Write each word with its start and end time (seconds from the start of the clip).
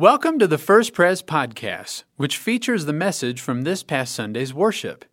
Welcome 0.00 0.38
to 0.38 0.46
the 0.46 0.58
First 0.58 0.92
Pres 0.92 1.22
podcast, 1.22 2.04
which 2.14 2.38
features 2.38 2.84
the 2.84 2.92
message 2.92 3.40
from 3.40 3.62
this 3.62 3.82
past 3.82 4.14
Sunday's 4.14 4.54
worship. 4.54 5.04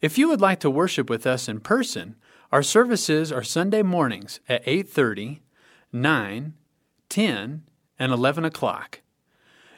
If 0.00 0.18
you 0.18 0.28
would 0.28 0.40
like 0.40 0.60
to 0.60 0.70
worship 0.70 1.10
with 1.10 1.26
us 1.26 1.48
in 1.48 1.58
person, 1.58 2.14
our 2.52 2.62
services 2.62 3.32
are 3.32 3.42
Sunday 3.42 3.82
mornings 3.82 4.38
at 4.48 4.64
8:30, 4.68 5.40
9, 5.92 6.54
10, 7.08 7.64
and 7.98 8.12
11 8.12 8.44
o'clock. 8.44 9.00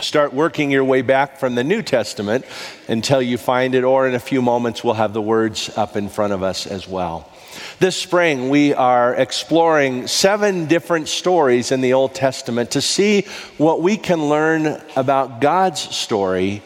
start 0.00 0.32
working 0.32 0.70
your 0.70 0.84
way 0.84 1.02
back 1.02 1.38
from 1.38 1.54
the 1.54 1.64
New 1.64 1.82
Testament 1.82 2.44
until 2.88 3.22
you 3.22 3.38
find 3.38 3.74
it, 3.74 3.84
or 3.84 4.08
in 4.08 4.14
a 4.14 4.20
few 4.20 4.42
moments, 4.42 4.82
we'll 4.82 4.94
have 4.94 5.12
the 5.12 5.22
words 5.22 5.70
up 5.76 5.96
in 5.96 6.08
front 6.08 6.32
of 6.32 6.42
us 6.42 6.66
as 6.66 6.88
well. 6.88 7.30
This 7.78 7.96
spring, 7.96 8.48
we 8.48 8.74
are 8.74 9.14
exploring 9.14 10.08
seven 10.08 10.66
different 10.66 11.08
stories 11.08 11.70
in 11.70 11.80
the 11.80 11.92
Old 11.92 12.14
Testament 12.14 12.72
to 12.72 12.80
see 12.80 13.22
what 13.58 13.80
we 13.80 13.96
can 13.96 14.28
learn 14.28 14.80
about 14.96 15.40
God's 15.40 15.80
story 15.80 16.62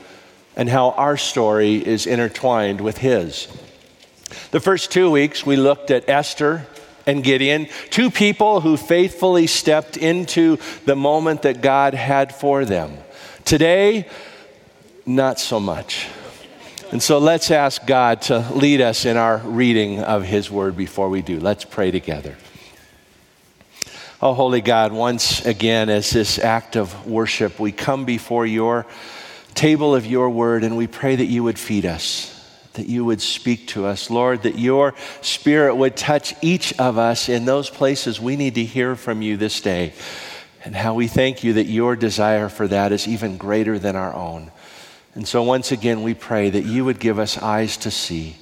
and 0.57 0.69
how 0.69 0.91
our 0.91 1.17
story 1.17 1.77
is 1.77 2.07
intertwined 2.07 2.81
with 2.81 2.99
His. 2.99 3.49
The 4.51 4.61
first 4.61 4.91
two 4.91 5.11
weeks, 5.11 5.45
we 5.45 5.57
looked 5.57 5.91
at 5.91 6.09
Esther 6.09 6.67
and 7.07 7.25
Gideon, 7.25 7.69
two 7.91 8.11
people 8.11 8.61
who 8.61 8.77
faithfully 8.77 9.47
stepped 9.47 9.97
into 9.97 10.59
the 10.85 10.97
moment 10.97 11.43
that 11.43 11.63
God 11.63 11.95
had 11.95 12.35
for 12.35 12.65
them. 12.65 12.99
Today, 13.49 14.07
not 15.07 15.41
so 15.41 15.59
much. 15.59 16.07
And 16.93 17.03
so 17.03 17.17
let's 17.17 17.51
ask 17.51 17.87
God 17.87 18.21
to 18.23 18.41
lead 18.53 18.83
us 18.83 19.07
in 19.07 19.17
our 19.17 19.39
reading 19.39 20.01
of 20.01 20.23
His 20.23 20.51
Word 20.51 20.77
before 20.77 21.09
we 21.09 21.23
do. 21.23 21.41
Let's 21.41 21.65
pray 21.65 21.91
together. 21.91 22.37
Oh, 24.21 24.35
Holy 24.35 24.61
God, 24.61 24.93
once 24.93 25.47
again, 25.47 25.89
as 25.89 26.11
this 26.11 26.39
act 26.39 26.77
of 26.77 27.07
worship, 27.07 27.59
we 27.59 27.73
come 27.73 28.05
before 28.05 28.45
your 28.45 28.85
table 29.55 29.95
of 29.95 30.05
your 30.05 30.29
Word 30.29 30.63
and 30.63 30.77
we 30.77 30.87
pray 30.87 31.17
that 31.17 31.25
you 31.25 31.43
would 31.45 31.59
feed 31.59 31.87
us, 31.87 32.39
that 32.75 32.87
you 32.87 33.03
would 33.07 33.23
speak 33.23 33.69
to 33.69 33.87
us. 33.87 34.11
Lord, 34.11 34.43
that 34.43 34.59
your 34.59 34.95
Spirit 35.23 35.75
would 35.77 35.97
touch 35.97 36.35
each 36.43 36.79
of 36.79 36.99
us 36.99 37.31
in 37.31 37.47
those 37.47 37.71
places 37.71 38.21
we 38.21 38.37
need 38.37 38.57
to 38.57 38.65
hear 38.65 38.95
from 38.95 39.23
you 39.23 39.39
this 39.39 39.63
day. 39.63 39.95
And 40.65 40.75
how 40.75 40.95
we 40.95 41.07
thank 41.07 41.45
you 41.45 41.55
that 41.55 41.67
your 41.67 41.97
desire 41.97 42.49
for 42.49 42.67
that 42.69 42.93
is 42.93 43.07
even 43.07 43.37
greater 43.37 43.79
than 43.79 43.97
our 43.97 44.13
own. 44.13 44.51
And 45.15 45.27
so, 45.27 45.43
once 45.43 45.73
again, 45.73 46.03
we 46.03 46.15
pray 46.15 46.51
that 46.51 46.65
you 46.65 46.85
would 46.85 47.01
give 47.01 47.19
us 47.19 47.39
eyes 47.39 47.77
to 47.79 47.91
see, 47.91 48.37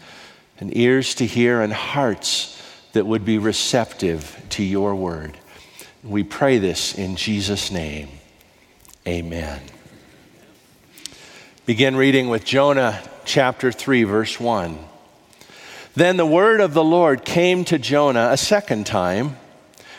and 0.59 0.77
ears 0.77 1.15
to 1.17 1.27
hear, 1.27 1.61
and 1.61 1.73
hearts 1.73 2.61
that 2.93 3.07
would 3.07 3.25
be 3.25 3.39
receptive 3.39 4.43
to 4.51 4.63
your 4.63 4.95
word. 4.95 5.37
We 6.03 6.23
pray 6.23 6.59
this 6.59 6.95
in 6.95 7.17
Jesus' 7.17 7.71
name. 7.71 8.09
Amen. 9.07 9.61
Begin 11.67 11.97
reading 11.97 12.29
with 12.29 12.45
Jonah 12.45 13.03
chapter 13.25 13.73
3, 13.73 14.05
verse 14.05 14.41
1. 14.41 14.79
Then 15.95 16.17
the 16.17 16.27
word 16.27 16.61
of 16.61 16.75
the 16.75 16.85
Lord 16.85 17.25
came 17.25 17.65
to 17.67 17.79
Jonah 17.79 18.29
a 18.31 18.37
second 18.37 18.87
time 18.87 19.37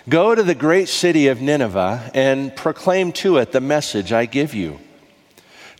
Go 0.10 0.34
to 0.34 0.44
the 0.44 0.56
great 0.56 0.88
city 0.88 1.28
of 1.28 1.42
Nineveh 1.42 2.12
and 2.14 2.56
proclaim 2.56 3.12
to 3.14 3.38
it 3.38 3.52
the 3.52 3.60
message 3.60 4.14
I 4.14 4.26
give 4.26 4.54
you. 4.54 4.80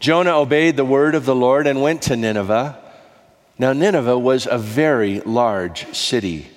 Jonah 0.02 0.38
obeyed 0.38 0.76
the 0.76 0.84
word 0.84 1.16
of 1.16 1.26
the 1.26 1.36
Lord 1.36 1.66
and 1.66 1.82
went 1.82 2.02
to 2.04 2.18
Nineveh. 2.18 2.78
Now, 3.58 3.72
Nineveh 3.72 4.20
was 4.20 4.46
a 4.46 4.58
very 4.58 5.22
large 5.22 5.96
city. 5.96 6.48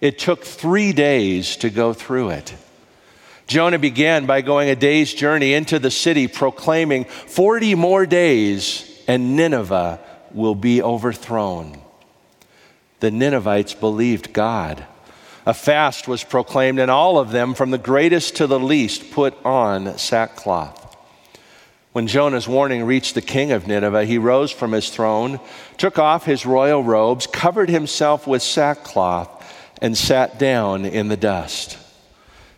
It 0.00 0.18
took 0.18 0.44
three 0.44 0.92
days 0.92 1.56
to 1.58 1.70
go 1.70 1.92
through 1.92 2.30
it. 2.30 2.54
Jonah 3.46 3.78
began 3.78 4.26
by 4.26 4.40
going 4.40 4.68
a 4.68 4.76
day's 4.76 5.14
journey 5.14 5.54
into 5.54 5.78
the 5.78 5.90
city, 5.90 6.26
proclaiming, 6.26 7.04
40 7.04 7.76
more 7.76 8.04
days 8.04 9.00
and 9.06 9.36
Nineveh 9.36 10.00
will 10.32 10.54
be 10.54 10.82
overthrown. 10.82 11.80
The 13.00 13.10
Ninevites 13.10 13.74
believed 13.74 14.32
God. 14.32 14.86
A 15.44 15.54
fast 15.54 16.06
was 16.06 16.22
proclaimed, 16.22 16.78
and 16.78 16.90
all 16.90 17.18
of 17.18 17.32
them, 17.32 17.54
from 17.54 17.70
the 17.70 17.78
greatest 17.78 18.36
to 18.36 18.46
the 18.46 18.60
least, 18.60 19.10
put 19.10 19.34
on 19.44 19.98
sackcloth. 19.98 20.78
When 21.92 22.06
Jonah's 22.06 22.48
warning 22.48 22.84
reached 22.84 23.14
the 23.14 23.20
king 23.20 23.52
of 23.52 23.66
Nineveh, 23.66 24.06
he 24.06 24.16
rose 24.18 24.50
from 24.50 24.72
his 24.72 24.88
throne, 24.88 25.40
took 25.76 25.98
off 25.98 26.24
his 26.24 26.46
royal 26.46 26.82
robes, 26.82 27.26
covered 27.26 27.68
himself 27.68 28.26
with 28.26 28.42
sackcloth, 28.42 29.28
and 29.82 29.98
sat 29.98 30.38
down 30.38 30.86
in 30.86 31.08
the 31.08 31.16
dust. 31.16 31.76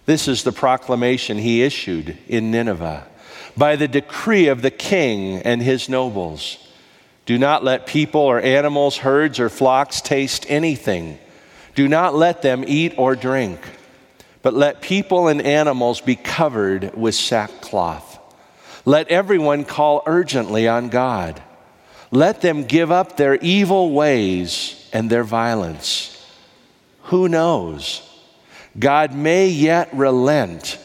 This 0.06 0.28
is 0.28 0.44
the 0.44 0.52
proclamation 0.52 1.38
he 1.38 1.62
issued 1.62 2.18
in 2.28 2.50
Nineveh 2.50 3.06
by 3.56 3.76
the 3.76 3.88
decree 3.88 4.48
of 4.48 4.62
the 4.62 4.70
king 4.70 5.38
and 5.38 5.62
his 5.62 5.88
nobles. 5.88 6.58
Do 7.24 7.38
not 7.38 7.64
let 7.64 7.86
people 7.86 8.20
or 8.20 8.40
animals, 8.40 8.98
herds 8.98 9.40
or 9.40 9.48
flocks 9.48 10.02
taste 10.02 10.44
anything. 10.48 11.18
Do 11.74 11.88
not 11.88 12.14
let 12.14 12.42
them 12.42 12.64
eat 12.66 12.94
or 12.96 13.16
drink, 13.16 13.60
but 14.42 14.54
let 14.54 14.80
people 14.80 15.28
and 15.28 15.42
animals 15.42 16.00
be 16.00 16.16
covered 16.16 16.94
with 16.96 17.14
sackcloth. 17.14 18.18
Let 18.84 19.08
everyone 19.08 19.64
call 19.64 20.02
urgently 20.06 20.68
on 20.68 20.88
God. 20.88 21.42
Let 22.10 22.42
them 22.42 22.64
give 22.64 22.92
up 22.92 23.16
their 23.16 23.36
evil 23.36 23.92
ways 23.92 24.88
and 24.92 25.10
their 25.10 25.24
violence. 25.24 26.10
Who 27.04 27.28
knows? 27.28 28.08
God 28.78 29.14
may 29.14 29.48
yet 29.48 29.92
relent 29.92 30.78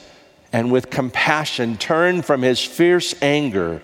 and 0.51 0.71
with 0.71 0.89
compassion 0.89 1.77
turn 1.77 2.21
from 2.21 2.41
his 2.41 2.63
fierce 2.63 3.13
anger 3.21 3.81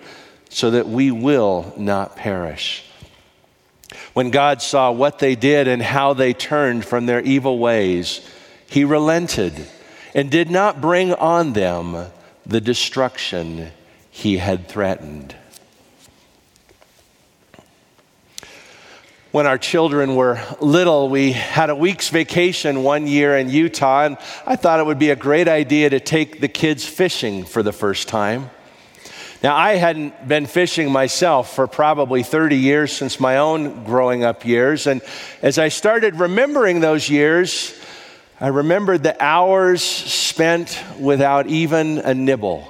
so 0.48 0.72
that 0.72 0.88
we 0.88 1.10
will 1.10 1.72
not 1.76 2.16
perish. 2.16 2.84
When 4.16 4.30
God 4.30 4.62
saw 4.62 4.92
what 4.92 5.18
they 5.18 5.34
did 5.34 5.68
and 5.68 5.82
how 5.82 6.14
they 6.14 6.32
turned 6.32 6.86
from 6.86 7.04
their 7.04 7.20
evil 7.20 7.58
ways, 7.58 8.26
he 8.66 8.82
relented 8.82 9.68
and 10.14 10.30
did 10.30 10.50
not 10.50 10.80
bring 10.80 11.12
on 11.12 11.52
them 11.52 12.06
the 12.46 12.62
destruction 12.62 13.72
he 14.10 14.38
had 14.38 14.68
threatened. 14.68 15.36
When 19.32 19.46
our 19.46 19.58
children 19.58 20.14
were 20.14 20.40
little, 20.62 21.10
we 21.10 21.32
had 21.32 21.68
a 21.68 21.76
week's 21.76 22.08
vacation 22.08 22.82
one 22.82 23.06
year 23.06 23.36
in 23.36 23.50
Utah, 23.50 24.06
and 24.06 24.16
I 24.46 24.56
thought 24.56 24.80
it 24.80 24.86
would 24.86 24.98
be 24.98 25.10
a 25.10 25.16
great 25.16 25.46
idea 25.46 25.90
to 25.90 26.00
take 26.00 26.40
the 26.40 26.48
kids 26.48 26.86
fishing 26.86 27.44
for 27.44 27.62
the 27.62 27.70
first 27.70 28.08
time. 28.08 28.48
Now, 29.46 29.54
I 29.54 29.76
hadn't 29.76 30.26
been 30.26 30.46
fishing 30.46 30.90
myself 30.90 31.54
for 31.54 31.68
probably 31.68 32.24
30 32.24 32.56
years 32.56 32.90
since 32.90 33.20
my 33.20 33.36
own 33.36 33.84
growing 33.84 34.24
up 34.24 34.44
years, 34.44 34.88
and 34.88 35.00
as 35.40 35.56
I 35.56 35.68
started 35.68 36.16
remembering 36.16 36.80
those 36.80 37.08
years, 37.08 37.72
I 38.40 38.48
remembered 38.48 39.04
the 39.04 39.16
hours 39.22 39.82
spent 39.84 40.82
without 40.98 41.46
even 41.46 41.98
a 41.98 42.12
nibble. 42.12 42.66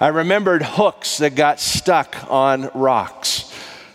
I 0.00 0.08
remembered 0.08 0.62
hooks 0.62 1.18
that 1.18 1.34
got 1.34 1.60
stuck 1.60 2.16
on 2.30 2.70
rocks. 2.72 3.52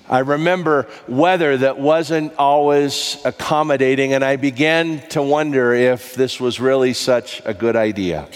I 0.08 0.20
remember 0.20 0.86
weather 1.08 1.58
that 1.58 1.80
wasn't 1.80 2.36
always 2.36 3.18
accommodating, 3.26 4.14
and 4.14 4.24
I 4.24 4.36
began 4.36 5.00
to 5.08 5.24
wonder 5.24 5.74
if 5.74 6.14
this 6.14 6.40
was 6.40 6.60
really 6.60 6.94
such 6.94 7.42
a 7.46 7.54
good 7.56 7.76
idea. 7.76 8.28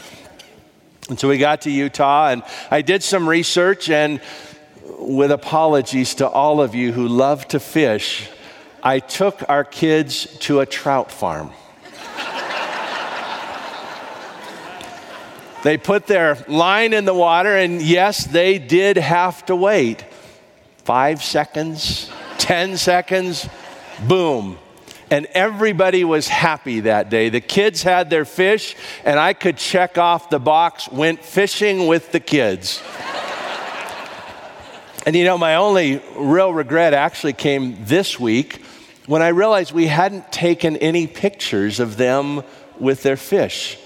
And 1.09 1.19
so 1.19 1.27
we 1.27 1.37
got 1.37 1.61
to 1.61 1.71
Utah, 1.71 2.29
and 2.29 2.43
I 2.71 2.81
did 2.81 3.03
some 3.03 3.27
research, 3.27 3.89
and 3.89 4.21
with 4.99 5.31
apologies 5.31 6.15
to 6.15 6.27
all 6.27 6.61
of 6.61 6.75
you 6.75 6.93
who 6.93 7.07
love 7.07 7.47
to 7.49 7.59
fish, 7.59 8.29
I 8.81 8.99
took 8.99 9.43
our 9.49 9.63
kids 9.63 10.27
to 10.39 10.61
a 10.61 10.65
trout 10.65 11.11
farm. 11.11 11.51
They 15.63 15.77
put 15.77 16.07
their 16.07 16.43
line 16.49 16.91
in 16.91 17.05
the 17.05 17.13
water, 17.13 17.55
and 17.55 17.81
yes, 17.81 18.25
they 18.25 18.59
did 18.59 18.97
have 18.97 19.45
to 19.45 19.55
wait 19.55 20.03
five 20.83 21.23
seconds, 21.23 22.11
10 22.37 22.75
seconds, 22.75 23.47
boom. 24.05 24.57
And 25.13 25.27
everybody 25.35 26.03
was 26.03 26.27
happy 26.27 26.79
that 26.79 27.11
day. 27.11 27.29
The 27.29 27.39
kids 27.39 27.83
had 27.83 28.09
their 28.09 28.25
fish, 28.25 28.75
and 29.05 29.19
I 29.19 29.33
could 29.33 29.57
check 29.57 29.99
off 29.99 30.31
the 30.31 30.39
box, 30.39 30.89
went 30.89 31.23
fishing 31.23 31.85
with 31.85 32.11
the 32.11 32.19
kids. 32.19 32.81
and 35.05 35.15
you 35.15 35.23
know, 35.23 35.37
my 35.37 35.53
only 35.53 36.01
real 36.17 36.51
regret 36.51 36.95
actually 36.95 37.33
came 37.33 37.85
this 37.85 38.19
week 38.19 38.63
when 39.05 39.21
I 39.21 39.27
realized 39.27 39.71
we 39.71 39.85
hadn't 39.85 40.31
taken 40.31 40.77
any 40.77 41.05
pictures 41.05 41.79
of 41.79 41.95
them 41.95 42.41
with 42.79 43.03
their 43.03 43.17
fish 43.17 43.77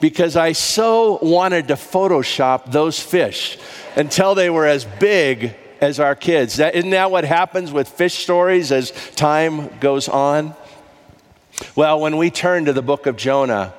because 0.00 0.36
I 0.36 0.52
so 0.52 1.18
wanted 1.22 1.68
to 1.68 1.76
Photoshop 1.76 2.72
those 2.72 3.00
fish 3.00 3.56
until 3.96 4.34
they 4.34 4.50
were 4.50 4.66
as 4.66 4.84
big 4.84 5.54
as 5.80 5.98
our 5.98 6.14
kids. 6.14 6.58
Isn't 6.58 6.90
that 6.90 7.10
what 7.10 7.24
happens 7.24 7.72
with 7.72 7.88
fish 7.88 8.16
stories 8.16 8.70
as 8.70 8.90
time 9.16 9.78
goes 9.78 10.10
on? 10.10 10.54
Well, 11.74 12.00
when 12.00 12.16
we 12.16 12.30
turn 12.30 12.66
to 12.66 12.72
the 12.72 12.82
book 12.82 13.06
of 13.06 13.16
Jonah, 13.16 13.74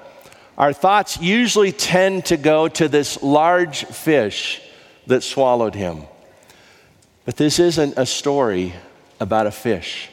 our 0.58 0.74
thoughts 0.74 1.20
usually 1.20 1.72
tend 1.72 2.26
to 2.26 2.38
go 2.38 2.68
to 2.68 2.88
this 2.88 3.22
large 3.22 3.86
fish 3.86 4.62
that 5.08 5.24
swallowed 5.24 5.76
him. 5.76 6.04
But 7.26 7.38
this 7.38 7.60
isn't 7.60 7.98
a 7.98 8.06
story 8.06 8.74
about 9.20 9.48
a 9.48 9.52
fish. 9.52 10.10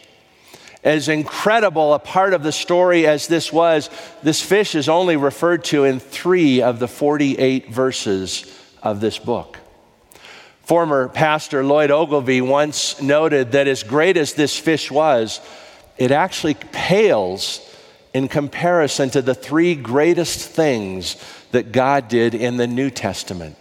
As 0.85 1.09
incredible 1.09 1.95
a 1.95 1.99
part 1.99 2.35
of 2.35 2.43
the 2.43 2.51
story 2.51 3.07
as 3.07 3.29
this 3.29 3.53
was, 3.53 3.89
this 4.23 4.43
fish 4.43 4.75
is 4.75 4.89
only 4.89 5.17
referred 5.17 5.65
to 5.65 5.85
in 5.85 6.01
three 6.01 6.61
of 6.61 6.81
the 6.81 6.89
48 6.89 7.71
verses 7.71 8.47
of 8.83 9.01
this 9.01 9.19
book. 9.19 9.59
Former 10.63 11.09
pastor 11.09 11.65
Lloyd 11.65 11.91
Ogilvie 11.91 12.41
once 12.41 13.01
noted 13.01 13.53
that 13.53 13.69
as 13.69 13.83
great 13.83 14.17
as 14.17 14.35
this 14.35 14.57
fish 14.57 14.91
was, 14.91 15.41
it 15.97 16.11
actually 16.11 16.55
pales 16.55 17.61
in 18.15 18.29
comparison 18.29 19.11
to 19.11 19.23
the 19.23 19.35
three 19.35 19.75
greatest 19.75 20.50
things 20.50 21.17
that 21.53 21.73
God 21.73 22.09
did 22.09 22.35
in 22.35 22.56
the 22.56 22.67
New 22.67 22.91
Testament 22.91 23.56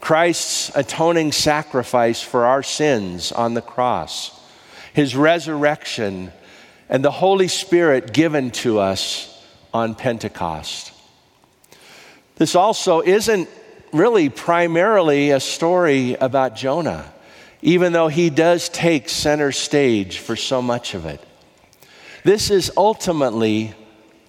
Christ's 0.00 0.70
atoning 0.76 1.32
sacrifice 1.32 2.22
for 2.22 2.44
our 2.44 2.62
sins 2.62 3.32
on 3.32 3.54
the 3.54 3.60
cross, 3.60 4.40
his 4.92 5.16
resurrection, 5.16 6.32
and 6.88 7.04
the 7.04 7.10
Holy 7.10 7.48
Spirit 7.48 8.12
given 8.12 8.52
to 8.52 8.78
us 8.78 9.44
on 9.74 9.96
Pentecost. 9.96 10.92
This 12.36 12.54
also 12.54 13.00
isn't 13.00 13.48
really 13.92 14.28
primarily 14.28 15.30
a 15.30 15.40
story 15.40 16.14
about 16.14 16.54
Jonah, 16.54 17.12
even 17.60 17.92
though 17.92 18.08
he 18.08 18.30
does 18.30 18.68
take 18.68 19.08
center 19.08 19.50
stage 19.50 20.18
for 20.18 20.36
so 20.36 20.62
much 20.62 20.94
of 20.94 21.06
it. 21.06 21.20
This 22.28 22.50
is 22.50 22.70
ultimately 22.76 23.72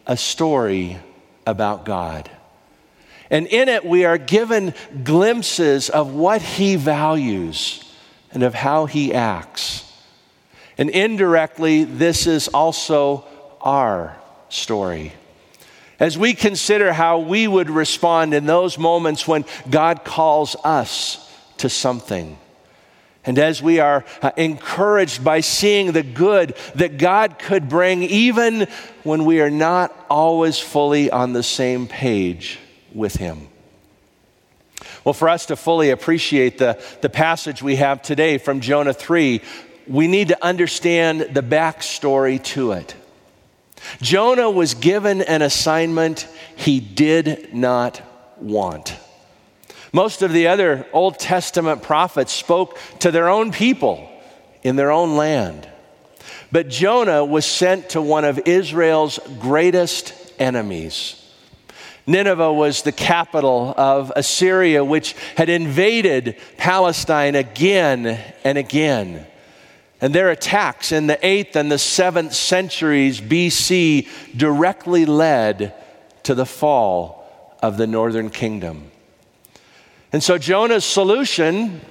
a 0.08 0.16
story 0.16 0.98
about 1.46 1.84
God. 1.84 2.32
And 3.30 3.46
in 3.46 3.68
it, 3.68 3.84
we 3.84 4.06
are 4.06 4.18
given 4.18 4.74
glimpses 5.04 5.90
of 5.90 6.14
what 6.14 6.42
he 6.42 6.78
values 6.78 7.84
and 8.32 8.42
of 8.42 8.54
how 8.54 8.86
he 8.86 9.14
acts. 9.14 9.84
And 10.78 10.90
indirectly, 10.90 11.84
this 11.84 12.26
is 12.26 12.48
also 12.48 13.26
our 13.60 14.16
story. 14.48 15.12
As 16.00 16.18
we 16.18 16.34
consider 16.36 16.94
how 16.94 17.20
we 17.20 17.50
would 17.50 17.70
respond 17.70 18.34
in 18.34 18.46
those 18.46 18.78
moments 18.78 19.28
when 19.28 19.44
God 19.70 20.06
calls 20.06 20.56
us 20.64 21.30
to 21.58 21.68
something. 21.68 22.38
And 23.26 23.38
as 23.38 23.62
we 23.62 23.80
are 23.80 24.06
uh, 24.22 24.32
encouraged 24.38 25.24
by 25.24 25.42
seeing 25.42 25.92
the 25.92 26.04
good 26.04 26.56
that 26.76 26.98
God 26.98 27.38
could 27.38 27.68
bring, 27.68 28.04
even 28.04 28.68
when 29.04 29.26
we 29.26 29.42
are 29.42 29.50
not 29.50 29.94
always 30.10 30.58
fully 30.58 31.12
on 31.12 31.34
the 31.34 31.44
same 31.44 31.88
page 31.88 32.60
with 32.94 33.16
Him. 33.16 33.50
Well, 35.04 35.14
for 35.14 35.30
us 35.30 35.48
to 35.48 35.56
fully 35.56 35.90
appreciate 35.90 36.58
the, 36.58 36.82
the 37.02 37.10
passage 37.10 37.62
we 37.62 37.78
have 37.78 38.02
today 38.02 38.38
from 38.38 38.62
Jonah 38.62 38.94
3, 38.94 39.42
we 39.88 40.08
need 40.08 40.30
to 40.30 40.46
understand 40.46 41.22
the 41.22 41.44
backstory 41.44 42.42
to 42.46 42.74
it. 42.74 42.96
Jonah 44.02 44.50
was 44.50 44.74
given 44.74 45.22
an 45.22 45.42
assignment 45.42 46.28
he 46.56 46.80
did 46.80 47.54
not 47.54 48.02
want. 48.40 48.96
Most 49.92 50.22
of 50.22 50.32
the 50.32 50.48
other 50.48 50.86
Old 50.94 51.18
Testament 51.18 51.82
prophets 51.82 52.32
spoke 52.32 52.78
to 53.00 53.12
their 53.12 53.30
own 53.30 53.52
people 53.52 54.10
in 54.62 54.76
their 54.76 54.92
own 54.92 55.16
land. 55.16 55.68
But 56.52 56.70
Jonah 56.70 57.24
was 57.24 57.46
sent 57.46 57.90
to 57.90 58.02
one 58.02 58.26
of 58.26 58.40
Israel's 58.46 59.20
greatest 59.40 60.14
enemies. 60.40 61.16
Nineveh 62.08 62.52
was 62.52 62.82
the 62.82 62.92
capital 62.92 63.74
of 63.78 64.12
Assyria, 64.16 64.84
which 64.84 65.16
had 65.36 65.48
invaded 65.48 66.38
Palestine 66.58 67.36
again 67.36 68.20
and 68.44 68.58
again. 68.58 69.28
And 70.02 70.16
their 70.16 70.32
attacks 70.32 70.92
in 70.92 71.08
the 71.08 71.18
8th 71.18 71.56
and 71.56 71.72
the 71.72 71.76
7th 71.76 72.34
centuries 72.34 73.22
BC 73.22 74.08
directly 74.36 75.06
led 75.06 75.76
to 76.24 76.34
the 76.34 76.46
fall 76.46 77.56
of 77.62 77.78
the 77.78 77.86
northern 77.86 78.30
kingdom. 78.30 78.90
And 80.12 80.24
so 80.24 80.38
Jonah's 80.38 80.86
solution 80.86 81.82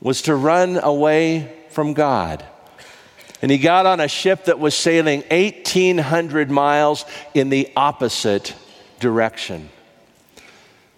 was 0.00 0.22
to 0.22 0.34
run 0.34 0.76
away 0.76 1.52
from 1.70 1.94
God. 1.94 2.44
And 3.42 3.50
he 3.50 3.58
got 3.58 3.86
on 3.86 4.00
a 4.00 4.08
ship 4.08 4.44
that 4.44 4.58
was 4.58 4.74
sailing 4.74 5.20
1,800 5.30 6.50
miles 6.50 7.04
in 7.34 7.48
the 7.48 7.70
opposite 7.76 8.54
direction. 9.00 9.68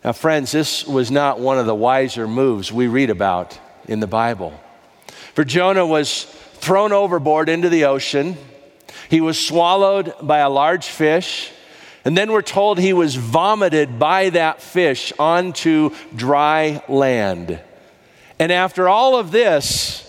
Now, 0.05 0.13
friends, 0.13 0.53
this 0.53 0.87
was 0.87 1.11
not 1.11 1.41
one 1.41 1.59
of 1.59 1.67
the 1.67 1.75
wiser 1.75 2.29
moves 2.29 2.71
we 2.71 2.87
read 2.87 3.11
about 3.11 3.59
in 3.89 4.01
the 4.01 4.07
Bible. 4.07 4.53
For 5.35 5.45
Jonah 5.45 5.87
was 5.87 6.25
thrown 6.55 6.93
overboard 6.93 7.49
into 7.49 7.69
the 7.69 7.87
ocean, 7.87 8.37
he 9.09 9.21
was 9.21 9.45
swallowed 9.45 10.15
by 10.23 10.39
a 10.39 10.51
large 10.51 10.87
fish. 10.87 11.51
And 12.07 12.17
then 12.17 12.31
we're 12.31 12.41
told 12.41 12.79
he 12.79 12.93
was 12.93 13.17
vomited 13.17 13.99
by 13.99 14.31
that 14.31 14.63
fish 14.63 15.13
onto 15.19 15.91
dry 16.15 16.81
land. 16.89 17.59
And 18.39 18.53
after 18.53 18.89
all 18.89 19.17
of 19.19 19.33
this, 19.33 20.05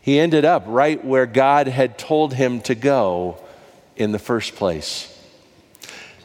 he 0.00 0.18
ended 0.18 0.44
up 0.44 0.64
right 0.66 1.02
where 1.04 1.26
God 1.26 1.68
had 1.68 1.98
told 1.98 2.34
him 2.34 2.60
to 2.62 2.74
go 2.74 3.38
in 3.94 4.10
the 4.10 4.18
first 4.18 4.56
place. 4.56 5.16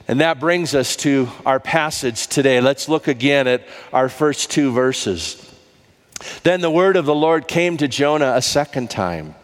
And 0.07 0.21
that 0.21 0.39
brings 0.39 0.73
us 0.73 0.95
to 0.97 1.29
our 1.45 1.59
passage 1.59 2.25
today. 2.25 2.59
Let's 2.59 2.89
look 2.89 3.07
again 3.07 3.47
at 3.47 3.67
our 3.93 4.09
first 4.09 4.49
two 4.49 4.71
verses. 4.71 5.53
Then 6.41 6.61
the 6.61 6.71
word 6.71 6.95
of 6.95 7.05
the 7.05 7.13
Lord 7.13 7.47
came 7.47 7.77
to 7.77 7.87
Jonah 7.87 8.33
a 8.35 8.41
second 8.41 8.89
time. 8.89 9.35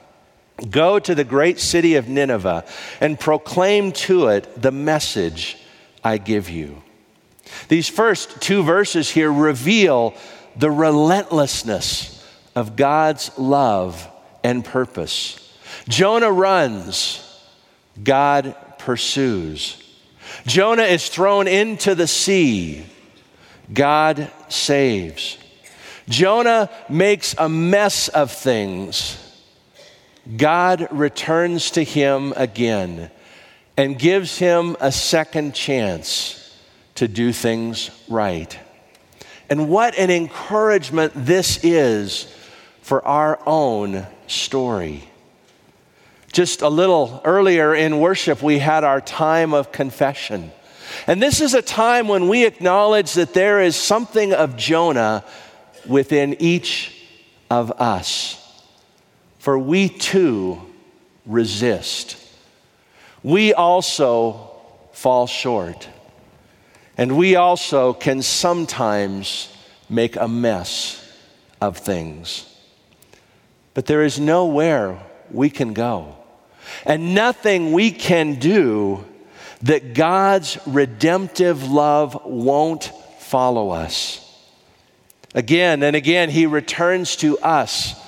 Go 0.69 0.99
to 0.99 1.15
the 1.15 1.23
great 1.23 1.59
city 1.59 1.95
of 1.95 2.07
Nineveh 2.07 2.65
and 2.99 3.19
proclaim 3.19 3.91
to 3.93 4.27
it 4.27 4.61
the 4.61 4.71
message 4.71 5.57
I 6.03 6.17
give 6.17 6.49
you. 6.49 6.81
These 7.67 7.89
first 7.89 8.41
two 8.41 8.63
verses 8.63 9.09
here 9.09 9.31
reveal 9.31 10.13
the 10.55 10.71
relentlessness 10.71 12.15
of 12.55 12.75
God's 12.75 13.37
love 13.37 14.07
and 14.43 14.63
purpose. 14.63 15.53
Jonah 15.87 16.31
runs, 16.31 17.25
God 18.01 18.55
pursues. 18.77 19.81
Jonah 20.45 20.83
is 20.83 21.09
thrown 21.09 21.47
into 21.47 21.95
the 21.95 22.07
sea, 22.07 22.85
God 23.73 24.31
saves. 24.49 25.37
Jonah 26.07 26.69
makes 26.89 27.35
a 27.37 27.47
mess 27.47 28.07
of 28.09 28.31
things 28.31 29.28
God 30.35 30.87
returns 30.91 31.71
to 31.71 31.83
him 31.83 32.33
again 32.35 33.09
and 33.77 33.97
gives 33.97 34.37
him 34.37 34.75
a 34.79 34.91
second 34.91 35.55
chance 35.55 36.55
to 36.95 37.07
do 37.07 37.31
things 37.31 37.89
right. 38.09 38.57
And 39.49 39.69
what 39.69 39.97
an 39.97 40.11
encouragement 40.11 41.13
this 41.15 41.63
is 41.63 42.33
for 42.81 43.05
our 43.07 43.39
own 43.45 44.05
story. 44.27 45.03
Just 46.31 46.61
a 46.61 46.69
little 46.69 47.21
earlier 47.25 47.73
in 47.73 47.99
worship, 47.99 48.43
we 48.43 48.59
had 48.59 48.83
our 48.83 49.01
time 49.01 49.53
of 49.53 49.71
confession. 49.71 50.51
And 51.07 51.21
this 51.21 51.41
is 51.41 51.53
a 51.53 51.61
time 51.61 52.07
when 52.07 52.27
we 52.27 52.45
acknowledge 52.45 53.13
that 53.13 53.33
there 53.33 53.61
is 53.61 53.75
something 53.75 54.33
of 54.33 54.57
Jonah 54.57 55.23
within 55.87 56.35
each 56.39 56.95
of 57.49 57.71
us. 57.71 58.38
For 59.39 59.57
we 59.57 59.89
too 59.89 60.61
resist. 61.25 62.17
We 63.23 63.53
also 63.53 64.51
fall 64.91 65.27
short. 65.27 65.87
And 66.97 67.17
we 67.17 67.35
also 67.35 67.93
can 67.93 68.21
sometimes 68.21 69.51
make 69.89 70.15
a 70.17 70.27
mess 70.27 71.01
of 71.61 71.77
things. 71.77 72.45
But 73.73 73.85
there 73.85 74.03
is 74.03 74.19
nowhere 74.19 74.99
we 75.31 75.49
can 75.49 75.73
go. 75.73 76.15
and 76.85 77.15
nothing 77.15 77.71
we 77.71 77.91
can 77.91 78.35
do 78.35 79.03
that 79.63 79.93
God's 79.93 80.57
redemptive 80.65 81.69
love 81.69 82.19
won't 82.25 82.91
follow 83.19 83.71
us. 83.71 84.25
Again 85.35 85.83
and 85.83 85.95
again, 85.95 86.29
He 86.29 86.45
returns 86.45 87.15
to 87.17 87.37
us 87.39 87.98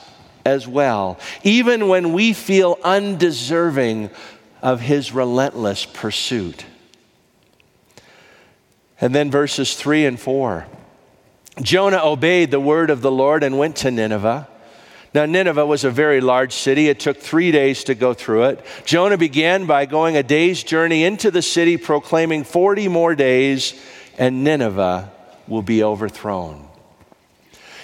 as 0.46 0.68
well, 0.68 1.20
even 1.44 1.88
when 1.88 2.14
we 2.14 2.34
feel 2.34 2.78
undeserving 2.84 4.10
of 4.62 4.82
His 4.82 5.12
relentless 5.12 5.86
pursuit. 5.86 6.66
And 9.00 9.16
then 9.16 9.32
verses 9.32 9.74
3 9.76 10.06
and 10.06 10.20
4. 10.20 10.68
Jonah 11.62 12.02
obeyed 12.04 12.52
the 12.52 12.60
word 12.60 12.90
of 12.90 13.02
the 13.02 13.12
Lord 13.12 13.44
and 13.44 13.58
went 13.58 13.78
to 13.78 13.92
Nineveh. 13.92 14.48
Now, 15.14 15.26
Nineveh 15.26 15.66
was 15.66 15.84
a 15.84 15.92
very 15.92 16.22
large 16.22 16.54
city. 16.54 16.88
It 16.88 17.00
took 17.00 17.18
three 17.18 17.52
days 17.52 17.84
to 17.86 17.96
go 17.96 18.14
through 18.14 18.46
it. 18.46 18.66
Jonah 18.86 19.18
began 19.18 19.66
by 19.66 19.86
going 19.86 20.16
a 20.16 20.24
day's 20.24 20.64
journey 20.64 21.04
into 21.04 21.32
the 21.32 21.42
city, 21.42 21.76
proclaiming 21.76 22.46
40 22.46 22.88
more 22.88 23.14
days, 23.14 23.74
and 24.18 24.46
Nineveh 24.46 25.12
will 25.48 25.62
be 25.64 25.84
overthrown. 25.84 26.71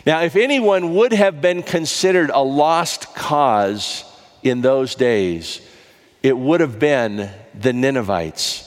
Now, 0.08 0.22
if 0.22 0.38
anyone 0.38 0.96
would 0.96 1.12
have 1.12 1.42
been 1.42 1.62
considered 1.62 2.32
a 2.34 2.40
lost 2.42 3.14
cause 3.14 4.06
in 4.42 4.62
those 4.62 4.96
days, 4.96 5.60
it 6.24 6.38
would 6.38 6.62
have 6.62 6.80
been 6.80 7.30
the 7.54 7.74
Ninevites. 7.74 8.64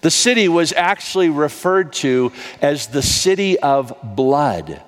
The 0.00 0.10
city 0.10 0.48
was 0.48 0.72
actually 0.72 1.28
referred 1.28 1.92
to 2.04 2.32
as 2.62 2.86
the 2.86 3.02
city 3.02 3.58
of 3.58 3.94
blood 4.02 4.80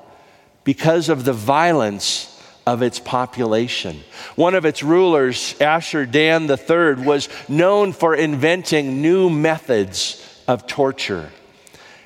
because 0.65 1.11
of 1.11 1.27
the 1.27 1.35
violence 1.35 2.43
of 2.67 2.81
its 2.81 2.99
population. 2.99 4.01
One 4.37 4.55
of 4.55 4.65
its 4.65 4.83
rulers, 4.83 5.55
Ashur-dan 5.61 6.49
III, 6.49 7.05
was 7.05 7.29
known 7.47 7.93
for 7.93 8.15
inventing 8.15 9.03
new 9.03 9.29
methods 9.29 10.43
of 10.49 10.67
torture. 10.67 11.31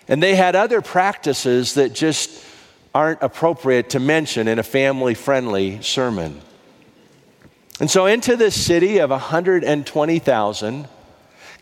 And 0.08 0.20
they 0.20 0.34
had 0.34 0.56
other 0.56 0.82
practices 0.82 1.74
that 1.74 1.92
just 1.92 2.46
aren't 2.98 3.22
appropriate 3.22 3.90
to 3.90 4.00
mention 4.00 4.48
in 4.48 4.58
a 4.58 4.62
family 4.64 5.14
friendly 5.14 5.80
sermon. 5.80 6.40
And 7.78 7.88
so 7.88 8.06
into 8.06 8.34
this 8.34 8.60
city 8.60 8.98
of 8.98 9.10
120,000 9.10 10.88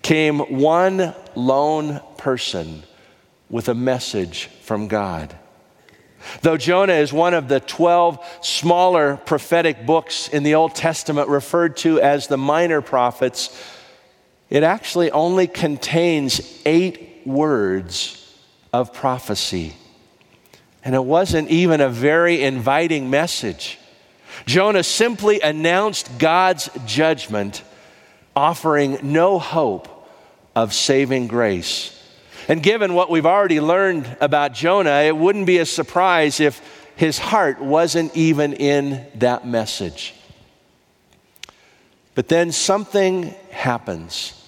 came 0.00 0.38
one 0.38 1.14
lone 1.35 2.00
person 2.16 2.85
with 3.50 3.69
a 3.69 3.75
message 3.75 4.47
from 4.62 4.88
God. 4.88 5.37
Though 6.40 6.57
Jonah 6.57 6.95
is 6.95 7.12
one 7.12 7.35
of 7.35 7.49
the 7.49 7.61
12 7.61 8.19
smaller 8.40 9.19
prophetic 9.19 9.85
books 9.85 10.28
in 10.28 10.43
the 10.43 10.55
Old 10.55 10.75
Testament 10.75 11.28
referred 11.28 11.76
to 11.78 12.00
as 12.00 12.28
the 12.28 12.38
minor 12.38 12.81
prophets, 12.81 13.62
it 14.49 14.62
actually 14.62 15.11
only 15.11 15.49
contains 15.49 16.62
eight 16.64 17.26
words 17.26 18.35
of 18.73 18.95
prophecy. 18.95 19.75
And 20.87 20.95
it 20.95 21.05
wasn't 21.05 21.50
even 21.50 21.81
a 21.81 21.88
very 21.88 22.45
inviting 22.45 23.11
message. 23.11 23.76
Jonah 24.47 24.85
simply 24.85 25.40
announced 25.40 26.16
God's 26.16 26.71
judgment, 26.87 27.64
offering 28.37 29.00
no 29.02 29.40
hope 29.40 29.88
of 30.55 30.73
saving 30.73 31.26
grace. 31.26 31.93
And 32.47 32.62
given 32.62 32.95
what 32.95 33.11
we've 33.11 33.26
already 33.26 33.59
learned 33.59 34.16
about 34.21 34.55
Jonah, 34.55 35.00
it 35.00 35.16
wouldn't 35.16 35.49
be 35.49 35.59
a 35.59 35.66
surprise 35.66 36.38
if 36.38 36.62
his 36.95 37.19
heart 37.19 37.61
wasn't 37.61 38.16
even 38.16 38.52
in 38.52 39.05
that 39.16 39.45
message. 39.45 40.14
But 42.14 42.28
then 42.28 42.52
something 42.52 43.35
happens 43.50 44.40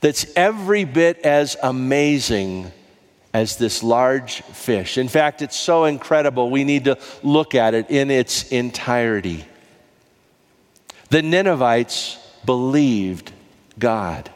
that's 0.00 0.26
every 0.34 0.82
bit 0.82 1.18
as 1.20 1.56
amazing 1.62 2.72
as 3.34 3.56
this 3.56 3.82
large 3.82 4.40
fish. 4.42 4.96
In 4.96 5.08
fact, 5.08 5.42
it's 5.42 5.56
so 5.56 5.84
incredible, 5.84 6.48
we 6.48 6.64
need 6.64 6.84
to 6.84 6.98
look 7.22 7.54
at 7.54 7.74
it 7.74 7.90
in 7.90 8.10
its 8.10 8.50
entirety. 8.50 9.44
The 11.10 11.20
Ninevites 11.20 12.16
believed 12.46 13.32
God 13.78 14.30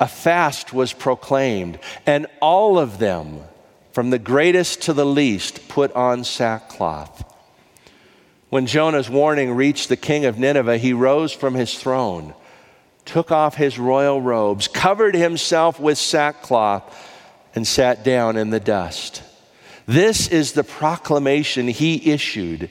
a 0.00 0.08
fast 0.08 0.72
was 0.72 0.94
proclaimed, 0.94 1.78
and 2.06 2.26
all 2.40 2.78
of 2.78 2.98
them, 2.98 3.40
from 3.92 4.08
the 4.08 4.18
greatest 4.18 4.82
to 4.82 4.94
the 4.94 5.04
least, 5.04 5.68
put 5.68 5.92
on 5.92 6.24
sackcloth. 6.24 7.22
When 8.48 8.66
Jonah's 8.66 9.10
warning 9.10 9.52
reached 9.52 9.90
the 9.90 9.98
king 9.98 10.24
of 10.24 10.38
Nineveh, 10.38 10.78
he 10.78 10.94
rose 10.94 11.32
from 11.32 11.54
his 11.54 11.78
throne, 11.78 12.34
took 13.04 13.30
off 13.30 13.56
his 13.56 13.78
royal 13.78 14.22
robes, 14.22 14.68
covered 14.68 15.14
himself 15.14 15.78
with 15.78 15.98
sackcloth, 15.98 17.08
and 17.54 17.66
sat 17.66 18.04
down 18.04 18.36
in 18.36 18.50
the 18.50 18.60
dust. 18.60 19.22
This 19.86 20.28
is 20.28 20.52
the 20.52 20.64
proclamation 20.64 21.68
he 21.68 22.12
issued 22.12 22.70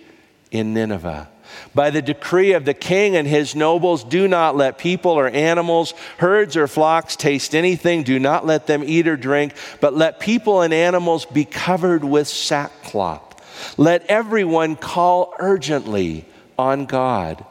in 0.51 0.73
Nineveh. 0.73 1.29
By 1.75 1.89
the 1.89 2.01
decree 2.01 2.53
of 2.53 2.65
the 2.65 2.73
king 2.73 3.15
and 3.15 3.27
his 3.27 3.55
nobles, 3.55 4.03
do 4.03 4.27
not 4.27 4.55
let 4.55 4.77
people 4.77 5.11
or 5.11 5.27
animals, 5.27 5.93
herds 6.17 6.55
or 6.55 6.67
flocks 6.67 7.15
taste 7.15 7.55
anything. 7.55 8.03
Do 8.03 8.19
not 8.19 8.45
let 8.45 8.67
them 8.67 8.83
eat 8.85 9.07
or 9.07 9.17
drink, 9.17 9.53
but 9.81 9.95
let 9.95 10.19
people 10.19 10.61
and 10.61 10.73
animals 10.73 11.25
be 11.25 11.45
covered 11.45 12.03
with 12.03 12.27
sackcloth. 12.27 13.75
Let 13.77 14.05
everyone 14.05 14.75
call 14.75 15.33
urgently 15.39 16.25
on 16.57 16.85
God. 16.85 17.45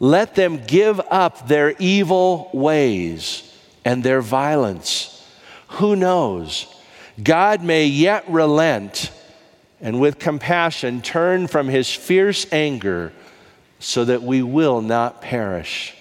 Let 0.00 0.34
them 0.34 0.64
give 0.64 1.00
up 1.10 1.48
their 1.48 1.74
evil 1.78 2.50
ways 2.52 3.52
and 3.84 4.04
their 4.04 4.20
violence. 4.20 5.17
Who 5.68 5.96
knows? 5.96 6.66
God 7.22 7.62
may 7.62 7.86
yet 7.86 8.28
relent 8.28 9.10
and 9.80 10.00
with 10.00 10.18
compassion 10.18 11.02
turn 11.02 11.46
from 11.46 11.68
his 11.68 11.92
fierce 11.92 12.46
anger 12.52 13.12
so 13.78 14.04
that 14.04 14.22
we 14.22 14.42
will 14.42 14.80
not 14.80 15.22
perish. 15.22 15.94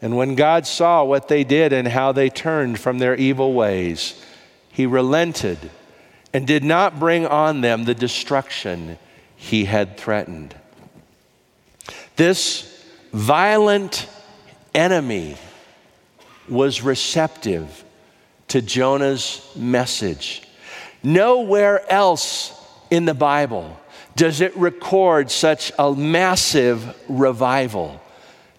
And 0.00 0.16
when 0.16 0.34
God 0.34 0.66
saw 0.66 1.02
what 1.04 1.28
they 1.28 1.44
did 1.44 1.72
and 1.72 1.88
how 1.88 2.12
they 2.12 2.28
turned 2.28 2.78
from 2.78 2.98
their 2.98 3.16
evil 3.16 3.52
ways, 3.54 4.22
he 4.70 4.86
relented 4.86 5.58
and 6.32 6.46
did 6.46 6.62
not 6.62 7.00
bring 7.00 7.26
on 7.26 7.62
them 7.62 7.84
the 7.84 7.94
destruction 7.94 8.98
he 9.34 9.64
had 9.64 9.96
threatened. 9.96 10.54
This 12.16 12.84
violent 13.12 14.08
enemy 14.74 15.36
was 16.48 16.82
receptive 16.82 17.84
to 18.48 18.62
Jonah's 18.62 19.50
message. 19.54 20.42
Nowhere 21.02 21.90
else 21.90 22.52
in 22.90 23.04
the 23.04 23.14
Bible 23.14 23.78
does 24.16 24.40
it 24.40 24.56
record 24.56 25.30
such 25.30 25.70
a 25.78 25.94
massive 25.94 26.96
revival 27.08 28.00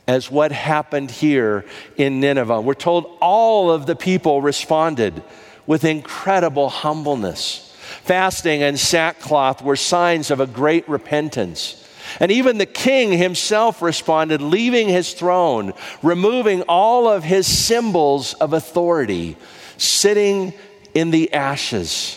as 0.08 0.32
what 0.32 0.52
happened 0.52 1.12
here 1.12 1.66
in 1.98 2.20
Nineveh. 2.20 2.62
We're 2.62 2.74
told 2.74 3.18
all 3.22 3.70
of 3.70 3.86
the 3.86 3.96
people 3.96 4.42
responded 4.42 5.22
with 5.68 5.84
incredible 5.84 6.70
humbleness. 6.70 7.76
Fasting 8.04 8.64
and 8.64 8.80
sackcloth 8.80 9.62
were 9.62 9.76
signs 9.76 10.32
of 10.32 10.40
a 10.40 10.48
great 10.48 10.88
repentance. 10.88 11.88
And 12.20 12.32
even 12.32 12.58
the 12.58 12.66
king 12.66 13.12
himself 13.12 13.82
responded, 13.82 14.42
leaving 14.42 14.88
his 14.88 15.14
throne, 15.14 15.74
removing 16.02 16.64
all 16.64 17.08
of 17.08 17.24
his 17.24 17.46
symbols 17.46 18.34
of 18.36 18.54
authority, 18.54 19.38
sitting 19.80 20.54
in 20.94 21.12
the 21.12 21.34
ashes. 21.34 22.16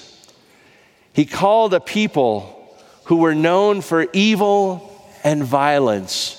He 1.12 1.24
called 1.24 1.74
a 1.74 1.80
people 1.80 2.76
who 3.04 3.16
were 3.16 3.34
known 3.34 3.80
for 3.80 4.06
evil 4.12 4.88
and 5.24 5.44
violence 5.44 6.38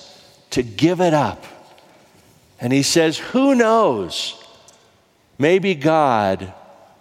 to 0.50 0.62
give 0.62 1.00
it 1.00 1.14
up. 1.14 1.44
And 2.60 2.72
he 2.72 2.82
says, 2.82 3.18
Who 3.18 3.54
knows? 3.54 4.40
Maybe 5.38 5.74
God 5.74 6.52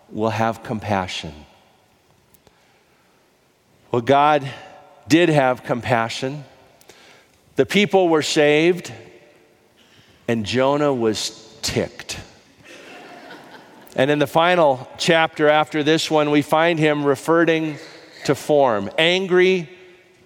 will 0.09 0.29
have 0.29 0.63
compassion. 0.63 1.33
Well, 3.91 4.01
God 4.01 4.47
did 5.07 5.29
have 5.29 5.63
compassion. 5.63 6.43
The 7.55 7.65
people 7.65 8.09
were 8.09 8.23
saved, 8.23 8.91
and 10.27 10.45
Jonah 10.45 10.93
was 10.93 11.57
ticked. 11.61 12.19
And 13.95 14.09
in 14.09 14.19
the 14.19 14.27
final 14.27 14.88
chapter 14.97 15.47
after 15.47 15.83
this 15.83 16.09
one, 16.09 16.31
we 16.31 16.41
find 16.41 16.79
him 16.79 17.03
referring 17.03 17.77
to 18.25 18.35
form 18.35 18.89
angry, 18.97 19.69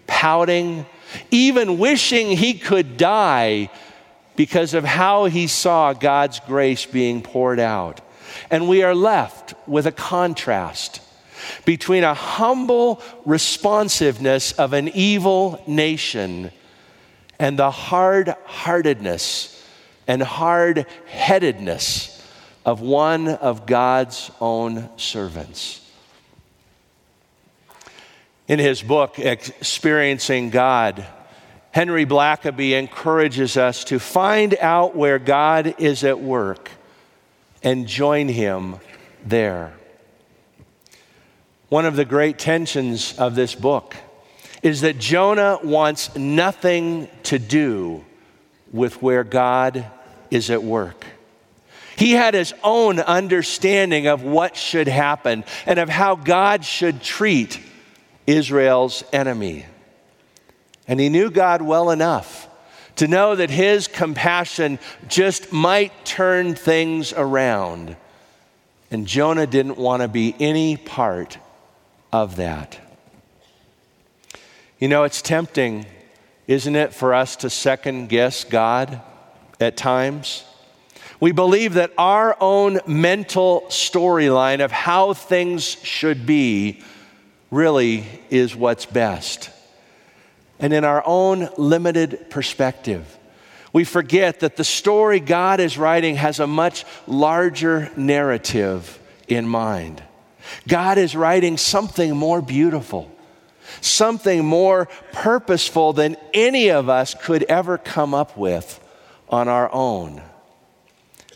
pouting, 0.06 0.86
even 1.32 1.78
wishing 1.78 2.28
he 2.30 2.54
could 2.54 2.98
die 2.98 3.70
because 4.36 4.74
of 4.74 4.86
how 4.86 5.26
he 5.26 5.48
saw 5.48 5.94
God's 5.94 6.40
grace 6.42 6.86
being 6.86 7.22
poured 7.22 7.60
out. 7.60 8.02
And 8.50 8.70
we 8.70 8.84
are 8.84 8.96
left 8.96 9.54
with 9.68 9.86
a 9.86 9.92
contrast 9.92 11.02
between 11.66 12.04
a 12.04 12.14
humble 12.14 13.02
responsiveness 13.26 14.54
of 14.54 14.74
an 14.74 14.90
evil 14.90 15.62
nation 15.68 16.52
and 17.40 17.60
the 17.60 17.72
hard 17.72 18.34
heartedness 18.46 19.54
and 20.08 20.22
hard 20.22 20.86
headedness 21.08 22.17
of 22.68 22.82
one 22.82 23.30
of 23.30 23.66
God's 23.66 24.30
own 24.42 24.90
servants. 24.98 25.82
In 28.50 28.60
his 28.60 28.84
book, 28.84 29.18
Experiencing 29.20 30.50
God, 30.50 31.06
Henry 31.72 32.06
Blackaby 32.06 32.78
encourages 32.78 33.56
us 33.56 33.86
to 33.86 34.00
find 34.00 34.54
out 34.60 34.98
where 34.98 35.18
God 35.18 35.76
is 35.78 36.04
at 36.04 36.20
work 36.20 36.70
and 37.64 37.88
join 37.88 38.28
him 38.28 38.76
there. 39.26 39.72
One 41.70 41.86
of 41.86 41.96
the 41.96 42.06
great 42.06 42.38
tensions 42.38 43.18
of 43.18 43.34
this 43.34 43.56
book 43.56 43.96
is 44.62 44.82
that 44.82 45.00
Jonah 45.00 45.60
wants 45.64 46.14
nothing 46.18 47.08
to 47.24 47.40
do 47.40 48.04
with 48.74 49.02
where 49.02 49.24
God 49.24 49.86
is 50.30 50.50
at 50.50 50.64
work. 50.64 51.06
He 51.98 52.12
had 52.12 52.36
his 52.36 52.54
own 52.64 53.00
understanding 53.00 54.06
of 54.06 54.22
what 54.22 54.56
should 54.56 54.88
happen 54.88 55.44
and 55.66 55.80
of 55.80 55.90
how 55.90 56.16
God 56.16 56.64
should 56.64 57.02
treat 57.02 57.60
Israel's 58.28 59.04
enemy. 59.12 59.66
And 60.88 61.00
he 61.00 61.10
knew 61.10 61.32
God 61.32 61.64
well 61.64 61.90
enough 61.90 62.48
to 62.98 63.08
know 63.08 63.36
that 63.36 63.50
his 63.50 63.88
compassion 63.88 64.78
just 65.08 65.52
might 65.52 66.06
turn 66.06 66.54
things 66.54 67.14
around. 67.14 67.96
And 68.92 69.08
Jonah 69.08 69.48
didn't 69.48 69.78
want 69.78 70.04
to 70.04 70.08
be 70.08 70.36
any 70.40 70.78
part 70.78 71.40
of 72.14 72.36
that. 72.36 72.80
You 74.78 74.88
know, 74.88 75.04
it's 75.04 75.24
tempting, 75.24 75.88
isn't 76.46 76.76
it, 76.76 76.94
for 76.94 77.16
us 77.16 77.38
to 77.38 77.50
second 77.50 78.10
guess 78.10 78.44
God 78.44 79.02
at 79.60 79.76
times? 79.78 80.44
We 81.20 81.32
believe 81.32 81.74
that 81.74 81.94
our 81.98 82.38
own 82.40 82.80
mental 82.86 83.62
storyline 83.70 84.64
of 84.64 84.72
how 84.72 85.14
things 85.14 85.64
should 85.64 86.26
be 86.26 86.82
really 87.50 88.06
is 88.30 88.56
what's 88.56 88.86
best. 88.86 89.50
And 90.60 90.74
in 90.74 90.84
our 90.84 91.02
own 91.06 91.50
limited 91.58 92.30
perspective, 92.30 93.18
we 93.74 93.84
forget 93.84 94.42
that 94.42 94.58
the 94.58 94.64
story 94.64 95.20
God 95.20 95.60
is 95.60 95.78
writing 95.78 96.16
has 96.16 96.40
a 96.40 96.48
much 96.48 96.86
larger 97.06 97.92
narrative 97.96 99.00
in 99.28 99.48
mind. 99.48 100.04
God 100.68 100.98
is 100.98 101.16
writing 101.16 101.58
something 101.58 102.16
more 102.16 102.42
beautiful, 102.42 103.12
something 103.82 104.46
more 104.46 104.88
purposeful 105.12 105.94
than 105.94 106.16
any 106.34 106.70
of 106.70 106.90
us 106.90 107.14
could 107.14 107.44
ever 107.44 107.78
come 107.78 108.14
up 108.14 108.38
with 108.38 108.80
on 109.30 109.48
our 109.48 109.72
own. 109.74 110.22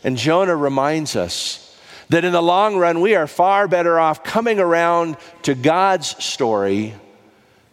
And 0.04 0.16
Jonah 0.16 0.56
reminds 0.56 1.16
us 1.16 1.78
that 2.08 2.24
in 2.24 2.32
the 2.32 2.42
long 2.42 2.76
run, 2.76 3.00
we 3.00 3.14
are 3.14 3.26
far 3.26 3.68
better 3.68 3.98
off 3.98 4.24
coming 4.24 4.58
around 4.58 5.16
to 5.42 5.54
God's 5.54 6.22
story 6.22 6.94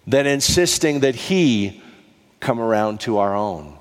than 0.07 0.25
insisting 0.25 1.01
that 1.01 1.15
He 1.15 1.81
come 2.39 2.59
around 2.59 3.01
to 3.01 3.17
our 3.17 3.35
own. 3.35 3.77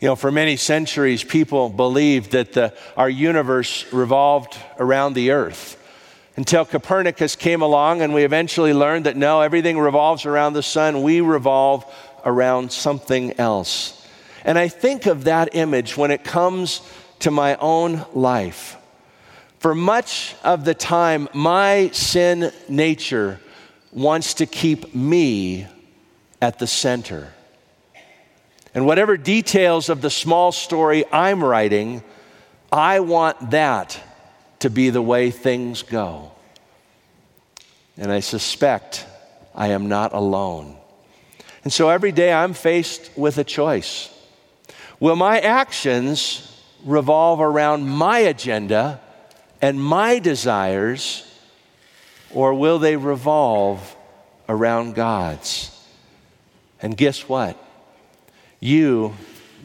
You 0.00 0.08
know, 0.08 0.16
for 0.16 0.30
many 0.30 0.56
centuries, 0.56 1.24
people 1.24 1.70
believed 1.70 2.32
that 2.32 2.52
the, 2.52 2.74
our 2.96 3.08
universe 3.08 3.90
revolved 3.92 4.56
around 4.78 5.14
the 5.14 5.30
earth 5.30 5.80
until 6.36 6.64
Copernicus 6.64 7.36
came 7.36 7.62
along 7.62 8.02
and 8.02 8.12
we 8.12 8.24
eventually 8.24 8.74
learned 8.74 9.06
that 9.06 9.16
no, 9.16 9.40
everything 9.40 9.78
revolves 9.78 10.26
around 10.26 10.52
the 10.52 10.62
sun. 10.62 11.02
We 11.02 11.20
revolve 11.20 11.84
around 12.24 12.70
something 12.72 13.38
else. 13.38 14.03
And 14.44 14.58
I 14.58 14.68
think 14.68 15.06
of 15.06 15.24
that 15.24 15.54
image 15.54 15.96
when 15.96 16.10
it 16.10 16.22
comes 16.22 16.82
to 17.20 17.30
my 17.30 17.56
own 17.56 18.04
life. 18.12 18.76
For 19.58 19.74
much 19.74 20.34
of 20.44 20.64
the 20.66 20.74
time, 20.74 21.28
my 21.32 21.88
sin 21.92 22.52
nature 22.68 23.40
wants 23.92 24.34
to 24.34 24.46
keep 24.46 24.94
me 24.94 25.66
at 26.42 26.58
the 26.58 26.66
center. 26.66 27.32
And 28.74 28.84
whatever 28.84 29.16
details 29.16 29.88
of 29.88 30.02
the 30.02 30.10
small 30.10 30.52
story 30.52 31.04
I'm 31.10 31.42
writing, 31.42 32.02
I 32.70 33.00
want 33.00 33.52
that 33.52 33.98
to 34.58 34.68
be 34.68 34.90
the 34.90 35.00
way 35.00 35.30
things 35.30 35.82
go. 35.82 36.32
And 37.96 38.10
I 38.10 38.20
suspect 38.20 39.06
I 39.54 39.68
am 39.68 39.88
not 39.88 40.12
alone. 40.12 40.76
And 41.62 41.72
so 41.72 41.88
every 41.88 42.12
day 42.12 42.32
I'm 42.32 42.52
faced 42.52 43.10
with 43.16 43.38
a 43.38 43.44
choice. 43.44 44.10
Will 45.00 45.16
my 45.16 45.40
actions 45.40 46.50
revolve 46.84 47.40
around 47.40 47.88
my 47.88 48.18
agenda 48.18 49.00
and 49.60 49.82
my 49.82 50.18
desires, 50.18 51.26
or 52.30 52.54
will 52.54 52.78
they 52.78 52.96
revolve 52.96 53.96
around 54.48 54.94
God's? 54.94 55.70
And 56.80 56.96
guess 56.96 57.28
what? 57.28 57.56
You 58.60 59.14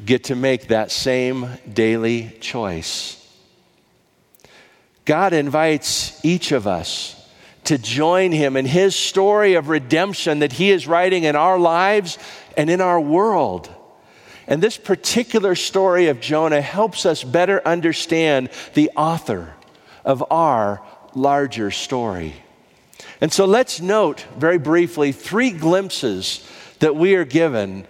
get 0.06 0.26
to 0.26 0.36
make 0.36 0.68
that 0.68 0.92
same 0.92 1.50
daily 1.72 2.38
choice. 2.40 3.16
God 5.06 5.34
invites 5.34 6.24
each 6.24 6.52
of 6.52 6.68
us 6.68 7.16
to 7.66 7.78
join 7.78 8.32
Him 8.32 8.56
in 8.56 8.66
His 8.66 8.96
story 8.96 9.56
of 9.56 9.70
redemption 9.70 10.40
that 10.40 10.54
He 10.54 10.72
is 10.72 10.88
writing 10.88 11.24
in 11.24 11.36
our 11.36 11.60
lives 11.60 12.18
and 12.56 12.70
in 12.70 12.80
our 12.80 13.00
world. 13.02 13.70
And 14.50 14.64
this 14.64 14.78
particular 14.78 15.54
story 15.54 16.08
of 16.08 16.20
Jonah 16.20 16.60
helps 16.60 17.06
us 17.06 17.24
better 17.24 17.62
understand 17.66 18.50
the 18.74 18.90
author 18.96 19.54
of 20.04 20.24
our 20.32 20.82
larger 21.14 21.70
story. 21.70 22.34
And 23.22 23.32
so 23.32 23.46
let's 23.46 23.80
note 23.80 24.26
very 24.38 24.58
briefly 24.58 25.12
three 25.12 25.52
glimpses 25.52 26.44
that 26.80 26.96
we 26.96 27.14
are 27.14 27.26
given, 27.26 27.86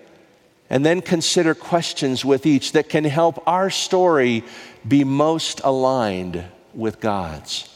and 0.69 0.86
then 0.86 1.02
consider 1.02 1.56
questions 1.56 2.26
with 2.26 2.45
each 2.45 2.74
that 2.74 2.89
can 2.89 3.06
help 3.06 3.41
our 3.48 3.69
story 3.69 4.43
be 4.86 5.06
most 5.06 5.62
aligned 5.63 6.43
with 6.74 7.00
God's. 7.00 7.69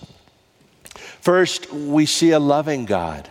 First, 1.22 1.72
we 1.72 2.06
see 2.06 2.32
a 2.32 2.40
loving 2.40 2.84
God 2.84 3.30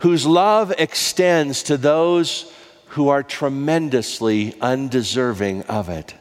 whose 0.00 0.26
love 0.26 0.74
extends 0.76 1.62
to 1.64 1.78
those 1.78 2.52
who 2.88 3.08
are 3.08 3.22
tremendously 3.22 4.54
undeserving 4.60 5.62
of 5.64 5.88
it. 5.88 6.14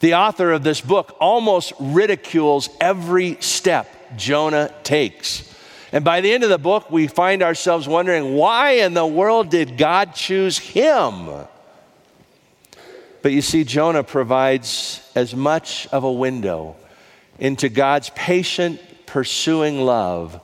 The 0.00 0.14
author 0.14 0.52
of 0.52 0.64
this 0.64 0.80
book 0.80 1.16
almost 1.20 1.72
ridicules 1.78 2.68
every 2.80 3.36
step 3.40 4.16
Jonah 4.16 4.74
takes. 4.82 5.46
And 5.92 6.04
by 6.04 6.20
the 6.20 6.32
end 6.32 6.42
of 6.42 6.50
the 6.50 6.58
book, 6.58 6.90
we 6.90 7.06
find 7.06 7.42
ourselves 7.42 7.86
wondering 7.86 8.34
why 8.34 8.72
in 8.72 8.94
the 8.94 9.06
world 9.06 9.50
did 9.50 9.76
God 9.76 10.14
choose 10.14 10.58
him? 10.58 11.28
But 13.22 13.32
you 13.32 13.42
see, 13.42 13.64
Jonah 13.64 14.04
provides 14.04 15.06
as 15.14 15.34
much 15.34 15.86
of 15.88 16.04
a 16.04 16.12
window 16.12 16.76
into 17.38 17.68
God's 17.68 18.10
patient, 18.10 18.80
pursuing 19.06 19.80
love 19.80 20.40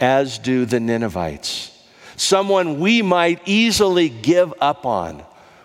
as 0.00 0.38
do 0.38 0.64
the 0.64 0.80
Ninevites 0.80 1.77
someone 2.20 2.80
we 2.80 3.02
might 3.02 3.40
easily 3.46 4.08
give 4.08 4.52
up 4.60 4.86
on, 4.86 5.22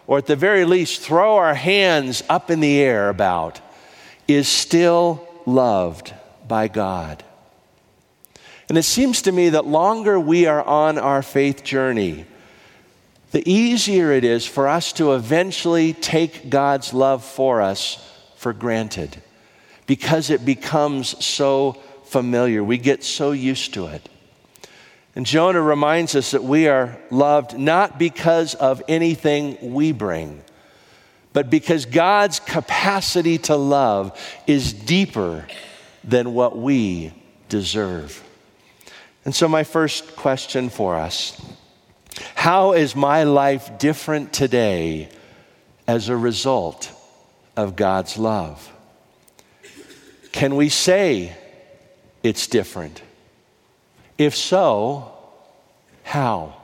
or 0.08 0.18
at 0.18 0.26
the 0.26 0.36
very 0.36 0.66
least 0.66 1.02
throw 1.02 1.38
our 1.38 1.56
hands 1.56 2.24
up 2.30 2.52
in 2.52 2.60
the 2.60 2.80
air 2.80 3.10
about, 3.10 3.60
is 4.28 4.48
still 4.48 5.28
loved 5.46 6.14
by 6.48 6.68
God. 6.68 7.24
And 8.70 8.78
it 8.78 8.84
seems 8.84 9.22
to 9.24 9.32
me 9.32 9.50
that 9.50 9.66
longer 9.66 10.20
we 10.20 10.46
are 10.46 10.64
on 10.64 10.98
our 10.98 11.22
faith 11.22 11.64
journey, 11.64 12.26
the 13.32 13.48
easier 13.50 14.12
it 14.12 14.24
is 14.24 14.46
for 14.46 14.68
us 14.68 14.94
to 14.94 15.14
eventually 15.14 15.94
take 15.94 16.50
God's 16.50 16.94
love 16.94 17.24
for 17.24 17.62
us 17.62 17.98
for 18.36 18.54
granted 18.54 19.22
because 19.88 20.30
it 20.30 20.46
becomes 20.46 21.24
so 21.24 21.74
familiar. 22.06 22.64
We 22.64 22.78
get 22.78 23.04
so 23.04 23.32
used 23.32 23.74
to 23.74 23.88
it. 23.88 24.08
And 25.16 25.26
Jonah 25.26 25.62
reminds 25.62 26.16
us 26.16 26.32
that 26.32 26.44
we 26.44 26.68
are 26.68 26.98
loved 27.12 27.58
not 27.58 28.00
because 28.00 28.56
of 28.56 28.82
anything 28.88 29.74
we 29.74 29.92
bring, 29.92 30.42
but 31.34 31.50
because 31.50 31.86
God's 31.86 32.40
capacity 32.40 33.38
to 33.40 33.56
love 33.56 34.20
is 34.48 34.74
deeper 34.74 35.46
than 36.04 36.34
what 36.34 36.58
we 36.58 37.14
deserve. 37.48 38.24
And 39.26 39.34
so, 39.34 39.48
my 39.48 39.64
first 39.64 40.16
question 40.16 40.70
for 40.70 40.96
us 40.96 41.40
How 42.36 42.74
is 42.74 42.96
my 42.96 43.24
life 43.24 43.78
different 43.78 44.34
today 44.34 45.10
as 45.88 46.10
a 46.10 46.18
result 46.18 46.92
of 47.56 47.76
God's 47.76 48.18
love? 48.18 48.72
Can 50.32 50.56
we 50.56 50.70
say 50.70 51.36
it's 52.24 52.48
different? 52.48 53.02
If 54.18 54.36
so, 54.36 55.12
how? 56.04 56.56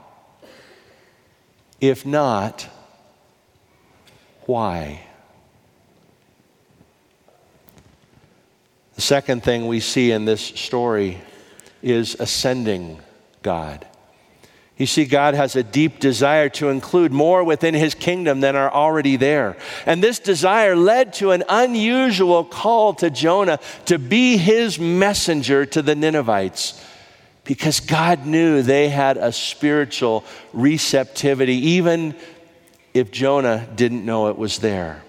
If 1.81 2.05
not, 2.05 2.67
why? 4.45 5.01
The 8.95 9.01
second 9.01 9.43
thing 9.43 9.67
we 9.67 9.79
see 9.79 10.11
in 10.11 10.25
this 10.25 10.41
story 10.41 11.21
is 11.81 12.15
ascending 12.19 12.99
God. 13.41 13.87
You 14.77 14.85
see, 14.85 15.05
God 15.05 15.33
has 15.33 15.57
a 15.57 15.63
deep 15.63 15.99
desire 15.99 16.47
to 16.49 16.69
include 16.69 17.11
more 17.11 17.43
within 17.43 17.73
his 17.73 17.93
kingdom 17.93 18.39
than 18.39 18.55
are 18.55 18.71
already 18.71 19.17
there. 19.17 19.57
And 19.85 20.01
this 20.01 20.19
desire 20.19 20.75
led 20.75 21.13
to 21.15 21.31
an 21.31 21.43
unusual 21.49 22.45
call 22.45 22.93
to 22.95 23.09
Jonah 23.09 23.59
to 23.85 23.99
be 23.99 24.37
his 24.37 24.79
messenger 24.79 25.65
to 25.65 25.81
the 25.81 25.95
Ninevites 25.95 26.81
because 27.49 27.79
God 27.79 28.27
knew 28.27 28.61
they 28.61 28.89
had 28.89 29.17
a 29.17 29.31
spiritual 29.31 30.23
receptivity, 30.53 31.55
even 31.55 32.13
if 32.93 33.09
Jonah 33.09 33.67
didn't 33.73 34.05
know 34.05 34.27
it 34.27 34.37
was 34.37 34.59
there. 34.59 35.01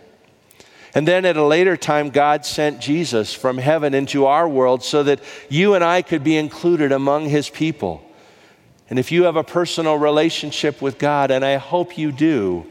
And 0.94 1.06
then 1.06 1.26
at 1.26 1.36
a 1.36 1.44
later 1.44 1.76
time, 1.76 2.08
God 2.08 2.46
sent 2.46 2.80
Jesus 2.80 3.34
from 3.34 3.58
heaven 3.58 3.92
into 3.92 4.24
our 4.24 4.48
world 4.48 4.82
so 4.82 5.02
that 5.02 5.20
you 5.50 5.74
and 5.74 5.84
I 5.84 6.00
could 6.00 6.24
be 6.24 6.38
included 6.38 6.92
among 6.92 7.28
his 7.28 7.50
people. 7.50 8.02
And 8.88 8.98
if 8.98 9.12
you 9.12 9.24
have 9.24 9.36
a 9.36 9.44
personal 9.44 9.96
relationship 9.96 10.80
with 10.80 10.96
God, 10.96 11.30
and 11.30 11.44
I 11.44 11.56
hope 11.56 11.98
you 11.98 12.10
do, 12.10 12.64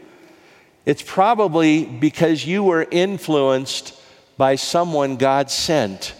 it's 0.84 1.00
probably 1.00 1.84
because 1.84 2.44
you 2.44 2.64
were 2.64 2.88
influenced 2.90 3.96
by 4.36 4.56
someone 4.56 5.16
God 5.16 5.48
sent 5.48 6.12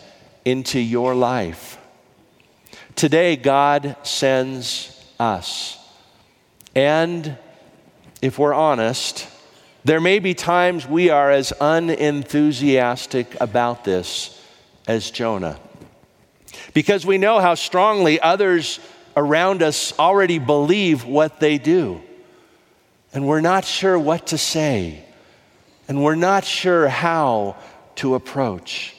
into 0.44 0.78
your 0.78 1.16
life. 1.16 1.79
Today, 3.00 3.36
God 3.36 3.96
sends 4.02 4.94
us. 5.18 5.78
And 6.74 7.38
if 8.20 8.38
we're 8.38 8.52
honest, 8.52 9.26
there 9.84 10.02
may 10.02 10.18
be 10.18 10.34
times 10.34 10.86
we 10.86 11.08
are 11.08 11.30
as 11.30 11.50
unenthusiastic 11.62 13.40
about 13.40 13.84
this 13.84 14.38
as 14.86 15.10
Jonah. 15.10 15.58
Because 16.74 17.06
we 17.06 17.16
know 17.16 17.40
how 17.40 17.54
strongly 17.54 18.20
others 18.20 18.80
around 19.16 19.62
us 19.62 19.98
already 19.98 20.38
believe 20.38 21.06
what 21.06 21.40
they 21.40 21.56
do. 21.56 22.02
And 23.14 23.26
we're 23.26 23.40
not 23.40 23.64
sure 23.64 23.98
what 23.98 24.26
to 24.26 24.36
say. 24.36 25.02
And 25.88 26.04
we're 26.04 26.16
not 26.16 26.44
sure 26.44 26.86
how 26.86 27.56
to 27.94 28.14
approach. 28.14 28.94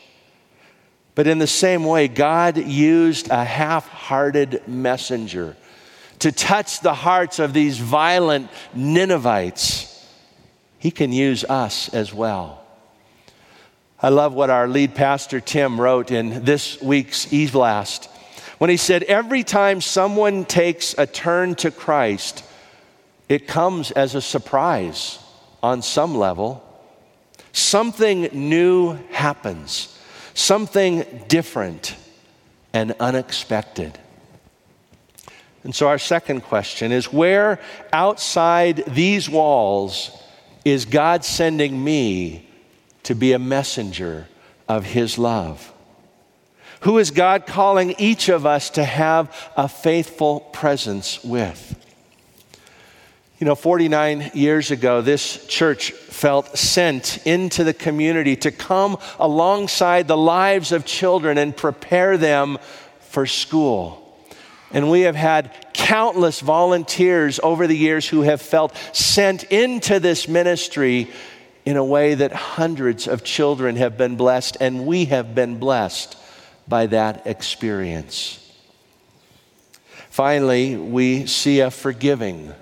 But 1.22 1.28
in 1.28 1.38
the 1.38 1.46
same 1.46 1.84
way, 1.84 2.08
God 2.08 2.58
used 2.58 3.30
a 3.30 3.44
half 3.44 3.88
hearted 3.88 4.68
messenger 4.68 5.56
to 6.18 6.32
touch 6.32 6.80
the 6.80 6.96
hearts 6.96 7.38
of 7.38 7.54
these 7.54 7.78
violent 7.78 8.50
Ninevites. 8.74 10.04
He 10.80 10.90
can 10.90 11.14
use 11.14 11.44
us 11.44 11.94
as 11.94 12.12
well. 12.12 12.66
I 14.02 14.10
love 14.10 14.34
what 14.34 14.50
our 14.50 14.68
lead 14.68 14.96
pastor 14.96 15.40
Tim 15.40 15.80
wrote 15.80 16.10
in 16.10 16.44
this 16.44 16.82
week's 16.82 17.32
E 17.32 17.48
Blast 17.48 18.10
when 18.58 18.72
he 18.72 18.78
said, 18.78 19.04
Every 19.04 19.44
time 19.44 19.80
someone 19.80 20.44
takes 20.44 20.96
a 20.98 21.06
turn 21.06 21.54
to 21.58 21.70
Christ, 21.70 22.44
it 23.30 23.46
comes 23.48 23.92
as 23.92 24.16
a 24.16 24.24
surprise 24.24 25.20
on 25.62 25.84
some 25.84 26.16
level. 26.16 26.64
Something 27.54 28.22
new 28.34 28.98
happens, 29.12 29.96
something 30.34 31.06
different 31.28 31.96
and 32.74 32.94
unexpected. 33.00 33.98
And 35.64 35.76
so, 35.76 35.88
our 35.88 36.00
second 36.00 36.42
question 36.42 36.92
is 36.92 37.14
where 37.14 37.60
outside 37.94 38.84
these 38.88 39.30
walls 39.30 40.12
is 40.66 40.86
God 40.86 41.24
sending 41.24 41.84
me 41.84 42.48
to 43.04 43.16
be 43.16 43.34
a 43.34 43.40
messenger 43.40 44.28
of 44.68 44.86
His 44.86 45.18
love? 45.18 45.72
Who 46.82 46.98
is 46.98 47.12
God 47.12 47.46
calling 47.46 47.92
each 48.00 48.28
of 48.30 48.46
us 48.46 48.72
to 48.72 48.84
have 48.84 49.52
a 49.56 49.68
faithful 49.68 50.40
presence 50.40 51.24
with? 51.24 51.76
You 53.42 53.48
know, 53.48 53.56
49 53.56 54.30
years 54.36 54.70
ago, 54.70 55.02
this 55.02 55.48
church 55.48 55.94
felt 55.94 56.56
sent 56.56 57.26
into 57.26 57.64
the 57.64 57.74
community 57.74 58.36
to 58.36 58.52
come 58.52 59.00
alongside 59.18 60.08
the 60.08 60.16
lives 60.16 60.72
of 60.72 60.86
children 60.86 61.40
and 61.40 61.58
prepare 61.58 62.20
them 62.20 62.60
for 63.00 63.26
school. 63.26 64.16
And 64.70 64.92
we 64.92 65.02
have 65.02 65.16
had 65.16 65.56
countless 65.74 66.40
volunteers 66.40 67.40
over 67.42 67.66
the 67.66 67.76
years 67.76 68.08
who 68.08 68.22
have 68.22 68.44
felt 68.44 68.78
sent 68.94 69.46
into 69.46 70.00
this 70.00 70.28
ministry 70.28 71.10
in 71.66 71.78
a 71.78 71.84
way 71.84 72.14
that 72.14 72.34
hundreds 72.34 73.08
of 73.08 73.24
children 73.24 73.76
have 73.76 73.98
been 73.98 74.18
blessed, 74.18 74.58
and 74.62 74.86
we 74.86 75.06
have 75.06 75.34
been 75.34 75.58
blessed 75.58 76.16
by 76.68 76.86
that 76.86 77.26
experience. 77.26 78.38
Finally, 80.12 80.76
we 80.76 81.26
see 81.26 81.60
a 81.60 81.72
forgiving 81.72 82.54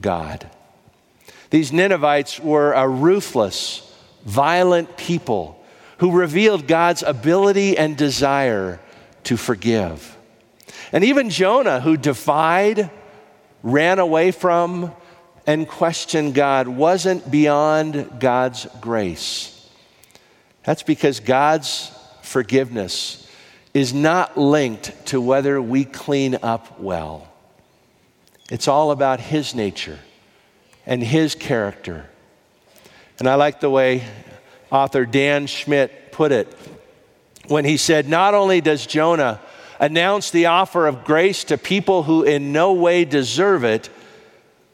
God. 0.00 0.50
These 1.50 1.72
Ninevites 1.72 2.40
were 2.40 2.72
a 2.72 2.88
ruthless, 2.88 3.82
violent 4.24 4.96
people 4.96 5.62
who 5.98 6.12
revealed 6.12 6.66
God's 6.66 7.02
ability 7.02 7.78
and 7.78 7.96
desire 7.96 8.80
to 9.24 9.36
forgive. 9.36 10.16
And 10.92 11.04
even 11.04 11.30
Jonah, 11.30 11.80
who 11.80 11.96
defied, 11.96 12.90
ran 13.62 13.98
away 13.98 14.30
from, 14.30 14.92
and 15.46 15.68
questioned 15.68 16.34
God, 16.34 16.68
wasn't 16.68 17.30
beyond 17.30 18.20
God's 18.20 18.66
grace. 18.80 19.52
That's 20.64 20.82
because 20.82 21.20
God's 21.20 21.90
forgiveness 22.22 23.30
is 23.72 23.94
not 23.94 24.36
linked 24.36 25.06
to 25.06 25.20
whether 25.20 25.62
we 25.62 25.84
clean 25.84 26.36
up 26.42 26.80
well. 26.80 27.28
It's 28.50 28.68
all 28.68 28.90
about 28.90 29.20
His 29.20 29.54
nature 29.54 29.98
and 30.86 31.02
His 31.02 31.34
character. 31.34 32.08
And 33.18 33.28
I 33.28 33.34
like 33.34 33.60
the 33.60 33.70
way 33.70 34.04
author 34.70 35.06
Dan 35.06 35.46
Schmidt 35.46 36.12
put 36.12 36.32
it 36.32 36.52
when 37.48 37.64
he 37.64 37.76
said, 37.76 38.08
Not 38.08 38.34
only 38.34 38.60
does 38.60 38.86
Jonah 38.86 39.40
announce 39.78 40.30
the 40.30 40.46
offer 40.46 40.86
of 40.86 41.04
grace 41.04 41.44
to 41.44 41.58
people 41.58 42.02
who 42.02 42.22
in 42.22 42.52
no 42.52 42.72
way 42.72 43.04
deserve 43.04 43.64
it, 43.64 43.88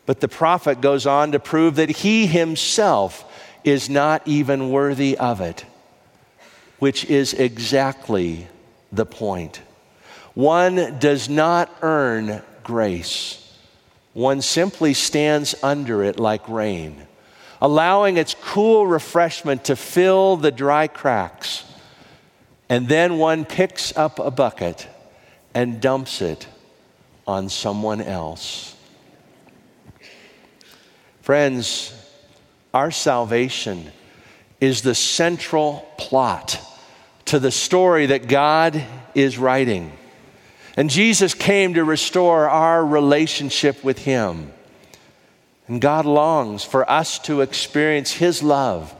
but 0.06 0.20
the 0.20 0.28
prophet 0.28 0.80
goes 0.80 1.06
on 1.06 1.32
to 1.32 1.38
prove 1.38 1.76
that 1.76 1.90
he 1.90 2.26
himself 2.26 3.24
is 3.64 3.88
not 3.88 4.26
even 4.26 4.70
worthy 4.70 5.16
of 5.16 5.40
it, 5.40 5.64
which 6.78 7.04
is 7.04 7.32
exactly 7.35 8.48
the 8.90 9.06
point. 9.06 9.61
One 10.35 10.98
does 10.98 11.28
not 11.28 11.70
earn 11.82 12.42
grace, 12.64 13.41
one 14.12 14.42
simply 14.42 14.94
stands 14.94 15.55
under 15.62 16.03
it 16.03 16.18
like 16.18 16.48
rain, 16.48 17.07
allowing 17.61 18.16
its 18.16 18.35
cool 18.35 18.87
refreshment 18.87 19.64
to 19.64 19.77
fill 19.77 20.37
the 20.37 20.51
dry 20.51 20.87
cracks. 20.87 21.64
And 22.68 22.88
then 22.88 23.18
one 23.18 23.44
picks 23.44 23.96
up 23.96 24.18
a 24.18 24.31
bucket 24.31 24.87
and 25.55 25.81
dumps 25.81 26.22
it 26.22 26.46
on 27.27 27.48
someone 27.48 28.01
else. 28.01 28.75
Friends, 31.22 31.94
our 32.75 32.90
salvation 32.90 33.92
is 34.61 34.83
the 34.83 34.94
central 34.94 35.87
plot 35.98 36.61
to 37.27 37.38
the 37.38 37.51
story 37.51 38.07
that 38.07 38.29
God 38.29 38.83
is 39.14 39.38
writing. 39.38 39.92
And 40.76 40.88
Jesus 40.88 41.35
came 41.35 41.74
to 41.74 41.85
restore 41.85 42.48
our 42.48 42.85
relationship 42.85 43.85
with 43.85 43.98
Him. 43.98 44.52
And 45.68 45.80
God 45.80 46.06
longs 46.06 46.64
for 46.64 46.88
us 46.90 47.18
to 47.20 47.40
experience 47.40 48.12
His 48.12 48.42
love 48.42 48.94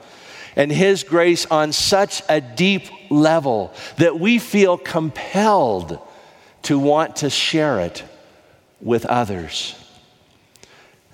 and 0.55 0.71
His 0.71 1.03
grace 1.03 1.47
on 1.47 1.73
such 1.73 2.23
a 2.29 2.41
deep 2.41 2.85
level 3.11 3.73
that 3.97 4.19
we 4.19 4.39
feel 4.39 4.77
compelled 4.77 5.99
to 6.63 6.79
want 6.79 7.17
to 7.17 7.31
share 7.31 7.81
it 7.81 8.05
with 8.81 9.07
others. 9.07 9.75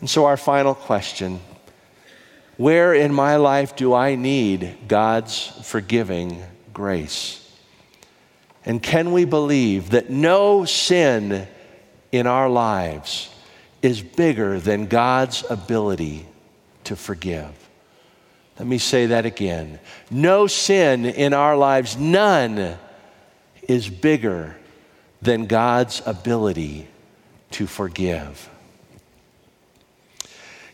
And 0.00 0.10
so, 0.10 0.26
our 0.26 0.36
final 0.36 0.74
question 0.74 1.40
where 2.56 2.92
in 2.92 3.14
my 3.14 3.36
life 3.36 3.76
do 3.76 3.94
I 3.94 4.16
need 4.16 4.76
God's 4.88 5.46
forgiving 5.62 6.42
grace? 6.74 7.47
And 8.64 8.82
can 8.82 9.12
we 9.12 9.24
believe 9.24 9.90
that 9.90 10.10
no 10.10 10.64
sin 10.64 11.46
in 12.12 12.26
our 12.26 12.48
lives 12.48 13.30
is 13.82 14.02
bigger 14.02 14.58
than 14.58 14.86
God's 14.86 15.44
ability 15.48 16.26
to 16.84 16.96
forgive? 16.96 17.52
Let 18.58 18.66
me 18.66 18.78
say 18.78 19.06
that 19.06 19.24
again. 19.24 19.78
No 20.10 20.46
sin 20.46 21.06
in 21.06 21.32
our 21.32 21.56
lives, 21.56 21.96
none, 21.96 22.76
is 23.62 23.88
bigger 23.88 24.56
than 25.22 25.46
God's 25.46 26.02
ability 26.04 26.88
to 27.52 27.66
forgive. 27.66 28.50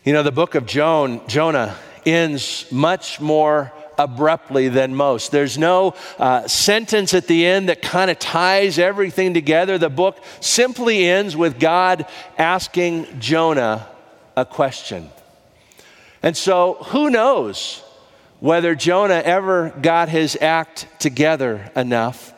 You 0.03 0.13
know, 0.13 0.23
the 0.23 0.31
book 0.31 0.55
of 0.55 0.65
Joan, 0.65 1.21
Jonah 1.27 1.75
ends 2.05 2.65
much 2.71 3.19
more 3.19 3.71
abruptly 3.97 4.67
than 4.69 4.95
most. 4.95 5.31
There's 5.31 5.57
no 5.57 5.95
uh, 6.17 6.47
sentence 6.47 7.13
at 7.13 7.27
the 7.27 7.45
end 7.45 7.69
that 7.69 7.81
kind 7.81 8.11
of 8.11 8.19
ties 8.19 8.79
everything 8.79 9.33
together. 9.33 9.77
The 9.77 9.89
book 9.89 10.23
simply 10.39 11.05
ends 11.05 11.35
with 11.35 11.59
God 11.59 12.05
asking 12.37 13.19
Jonah 13.19 13.87
a 14.35 14.45
question. 14.45 15.09
And 16.21 16.35
so, 16.35 16.75
who 16.85 17.09
knows 17.09 17.83
whether 18.39 18.75
Jonah 18.75 19.21
ever 19.23 19.69
got 19.81 20.09
his 20.09 20.37
act 20.41 20.87
together 20.99 21.71
enough 21.75 22.33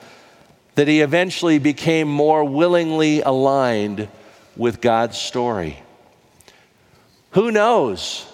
that 0.76 0.88
he 0.88 1.02
eventually 1.02 1.58
became 1.58 2.08
more 2.08 2.44
willingly 2.44 3.22
aligned 3.22 4.08
with 4.56 4.82
God's 4.82 5.18
story? 5.18 5.82
Who 7.32 7.52
knows 7.52 8.26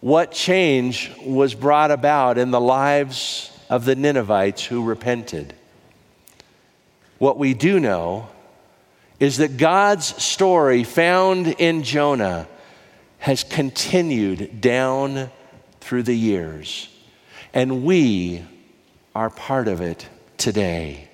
what 0.00 0.32
change 0.32 1.10
was 1.24 1.54
brought 1.54 1.90
about 1.90 2.38
in 2.38 2.50
the 2.50 2.60
lives 2.60 3.50
of 3.68 3.84
the 3.84 3.96
Ninevites 3.96 4.64
who 4.64 4.84
repented? 4.84 5.54
What 7.18 7.38
we 7.38 7.54
do 7.54 7.80
know 7.80 8.28
is 9.18 9.38
that 9.38 9.56
God's 9.56 10.22
story 10.22 10.84
found 10.84 11.46
in 11.46 11.82
Jonah 11.82 12.46
has 13.18 13.42
continued 13.42 14.60
down 14.60 15.30
through 15.80 16.02
the 16.02 16.16
years, 16.16 16.88
and 17.54 17.84
we 17.84 18.44
are 19.14 19.30
part 19.30 19.68
of 19.68 19.80
it 19.80 20.06
today. 20.36 21.08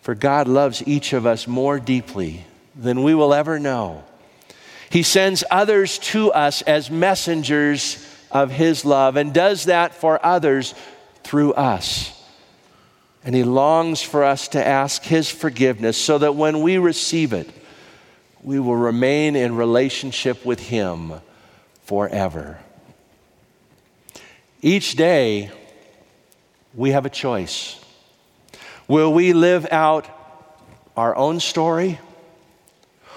For 0.00 0.14
God 0.14 0.48
loves 0.48 0.82
each 0.86 1.12
of 1.12 1.26
us 1.26 1.46
more 1.46 1.78
deeply 1.78 2.44
than 2.74 3.02
we 3.02 3.14
will 3.14 3.34
ever 3.34 3.58
know. 3.58 4.04
He 4.92 5.02
sends 5.02 5.42
others 5.50 5.98
to 6.00 6.32
us 6.32 6.60
as 6.60 6.90
messengers 6.90 8.06
of 8.30 8.50
His 8.50 8.84
love 8.84 9.16
and 9.16 9.32
does 9.32 9.64
that 9.64 9.94
for 9.94 10.22
others 10.22 10.74
through 11.24 11.54
us. 11.54 12.12
And 13.24 13.34
He 13.34 13.42
longs 13.42 14.02
for 14.02 14.22
us 14.22 14.48
to 14.48 14.62
ask 14.62 15.02
His 15.02 15.30
forgiveness 15.30 15.96
so 15.96 16.18
that 16.18 16.36
when 16.36 16.60
we 16.60 16.76
receive 16.76 17.32
it, 17.32 17.48
we 18.42 18.60
will 18.60 18.76
remain 18.76 19.34
in 19.34 19.56
relationship 19.56 20.44
with 20.44 20.60
Him 20.60 21.14
forever. 21.84 22.58
Each 24.60 24.94
day, 24.94 25.50
we 26.74 26.90
have 26.90 27.06
a 27.06 27.10
choice. 27.10 27.82
Will 28.88 29.10
we 29.10 29.32
live 29.32 29.66
out 29.72 30.06
our 30.98 31.16
own 31.16 31.40
story? 31.40 31.98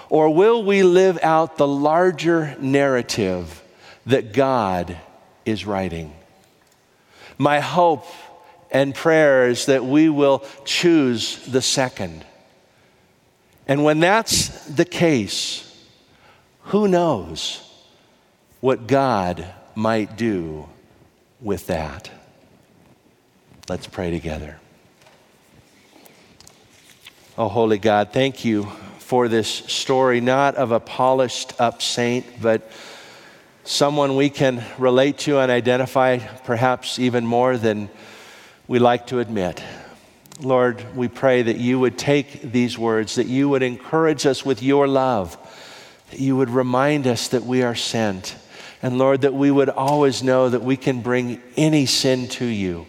Or 0.08 0.32
will 0.32 0.62
we 0.62 0.82
live 0.82 1.18
out 1.22 1.56
the 1.56 1.66
larger 1.66 2.56
narrative 2.60 3.62
that 4.06 4.32
God 4.32 4.96
is 5.44 5.66
writing? 5.66 6.14
My 7.38 7.60
hope 7.60 8.06
and 8.70 8.94
prayer 8.94 9.48
is 9.48 9.66
that 9.66 9.84
we 9.84 10.08
will 10.08 10.44
choose 10.64 11.44
the 11.46 11.62
second. 11.62 12.24
And 13.68 13.84
when 13.84 14.00
that's 14.00 14.64
the 14.66 14.84
case, 14.84 15.62
who 16.62 16.86
knows 16.86 17.62
what 18.60 18.86
God 18.86 19.46
might 19.74 20.16
do 20.16 20.68
with 21.40 21.66
that? 21.66 22.10
Let's 23.68 23.86
pray 23.86 24.10
together. 24.12 24.58
Oh, 27.36 27.48
holy 27.48 27.78
God, 27.78 28.12
thank 28.12 28.44
you 28.44 28.70
for 29.06 29.28
this 29.28 29.46
story, 29.48 30.20
not 30.20 30.56
of 30.56 30.72
a 30.72 30.80
polished 30.80 31.60
up 31.60 31.80
saint, 31.80 32.26
but 32.42 32.68
someone 33.62 34.16
we 34.16 34.28
can 34.28 34.64
relate 34.78 35.16
to 35.16 35.38
and 35.38 35.48
identify 35.48 36.18
perhaps 36.18 36.98
even 36.98 37.24
more 37.24 37.56
than 37.56 37.88
we 38.66 38.80
like 38.80 39.06
to 39.06 39.20
admit. 39.20 39.62
Lord, 40.40 40.84
we 40.96 41.06
pray 41.06 41.42
that 41.42 41.56
you 41.56 41.78
would 41.78 41.96
take 41.96 42.50
these 42.50 42.76
words, 42.76 43.14
that 43.14 43.28
you 43.28 43.48
would 43.48 43.62
encourage 43.62 44.26
us 44.26 44.44
with 44.44 44.60
your 44.60 44.88
love, 44.88 45.38
that 46.10 46.18
you 46.18 46.36
would 46.36 46.50
remind 46.50 47.06
us 47.06 47.28
that 47.28 47.44
we 47.44 47.62
are 47.62 47.76
sent. 47.76 48.34
And 48.82 48.98
Lord, 48.98 49.20
that 49.20 49.34
we 49.34 49.52
would 49.52 49.68
always 49.68 50.24
know 50.24 50.48
that 50.48 50.62
we 50.62 50.76
can 50.76 51.00
bring 51.00 51.40
any 51.56 51.86
sin 51.86 52.26
to 52.30 52.44
you 52.44 52.88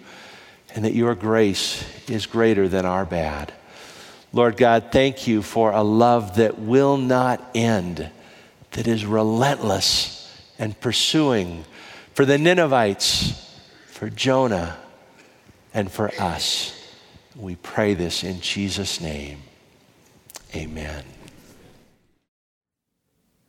and 0.73 0.83
that 0.83 0.95
your 0.95 1.13
grace 1.13 1.85
is 2.09 2.25
greater 2.25 2.67
than 2.67 2.87
our 2.87 3.05
bad. 3.05 3.53
Lord 4.37 4.55
God, 4.55 4.91
thank 4.91 5.25
you 5.25 5.41
for 5.41 5.71
a 5.71 5.81
love 5.81 6.35
that 6.35 6.59
will 6.59 6.95
not 6.95 7.43
end, 7.55 8.11
that 8.73 8.87
is 8.87 9.03
relentless 9.03 10.31
and 10.59 10.79
pursuing 10.79 11.65
for 12.13 12.23
the 12.23 12.37
Ninevites, 12.37 13.51
for 13.87 14.11
Jonah, 14.11 14.77
and 15.73 15.91
for 15.91 16.11
us. 16.19 16.71
We 17.35 17.55
pray 17.55 17.95
this 17.95 18.23
in 18.23 18.39
Jesus' 18.39 19.01
name. 19.01 19.39
Amen. 20.55 21.03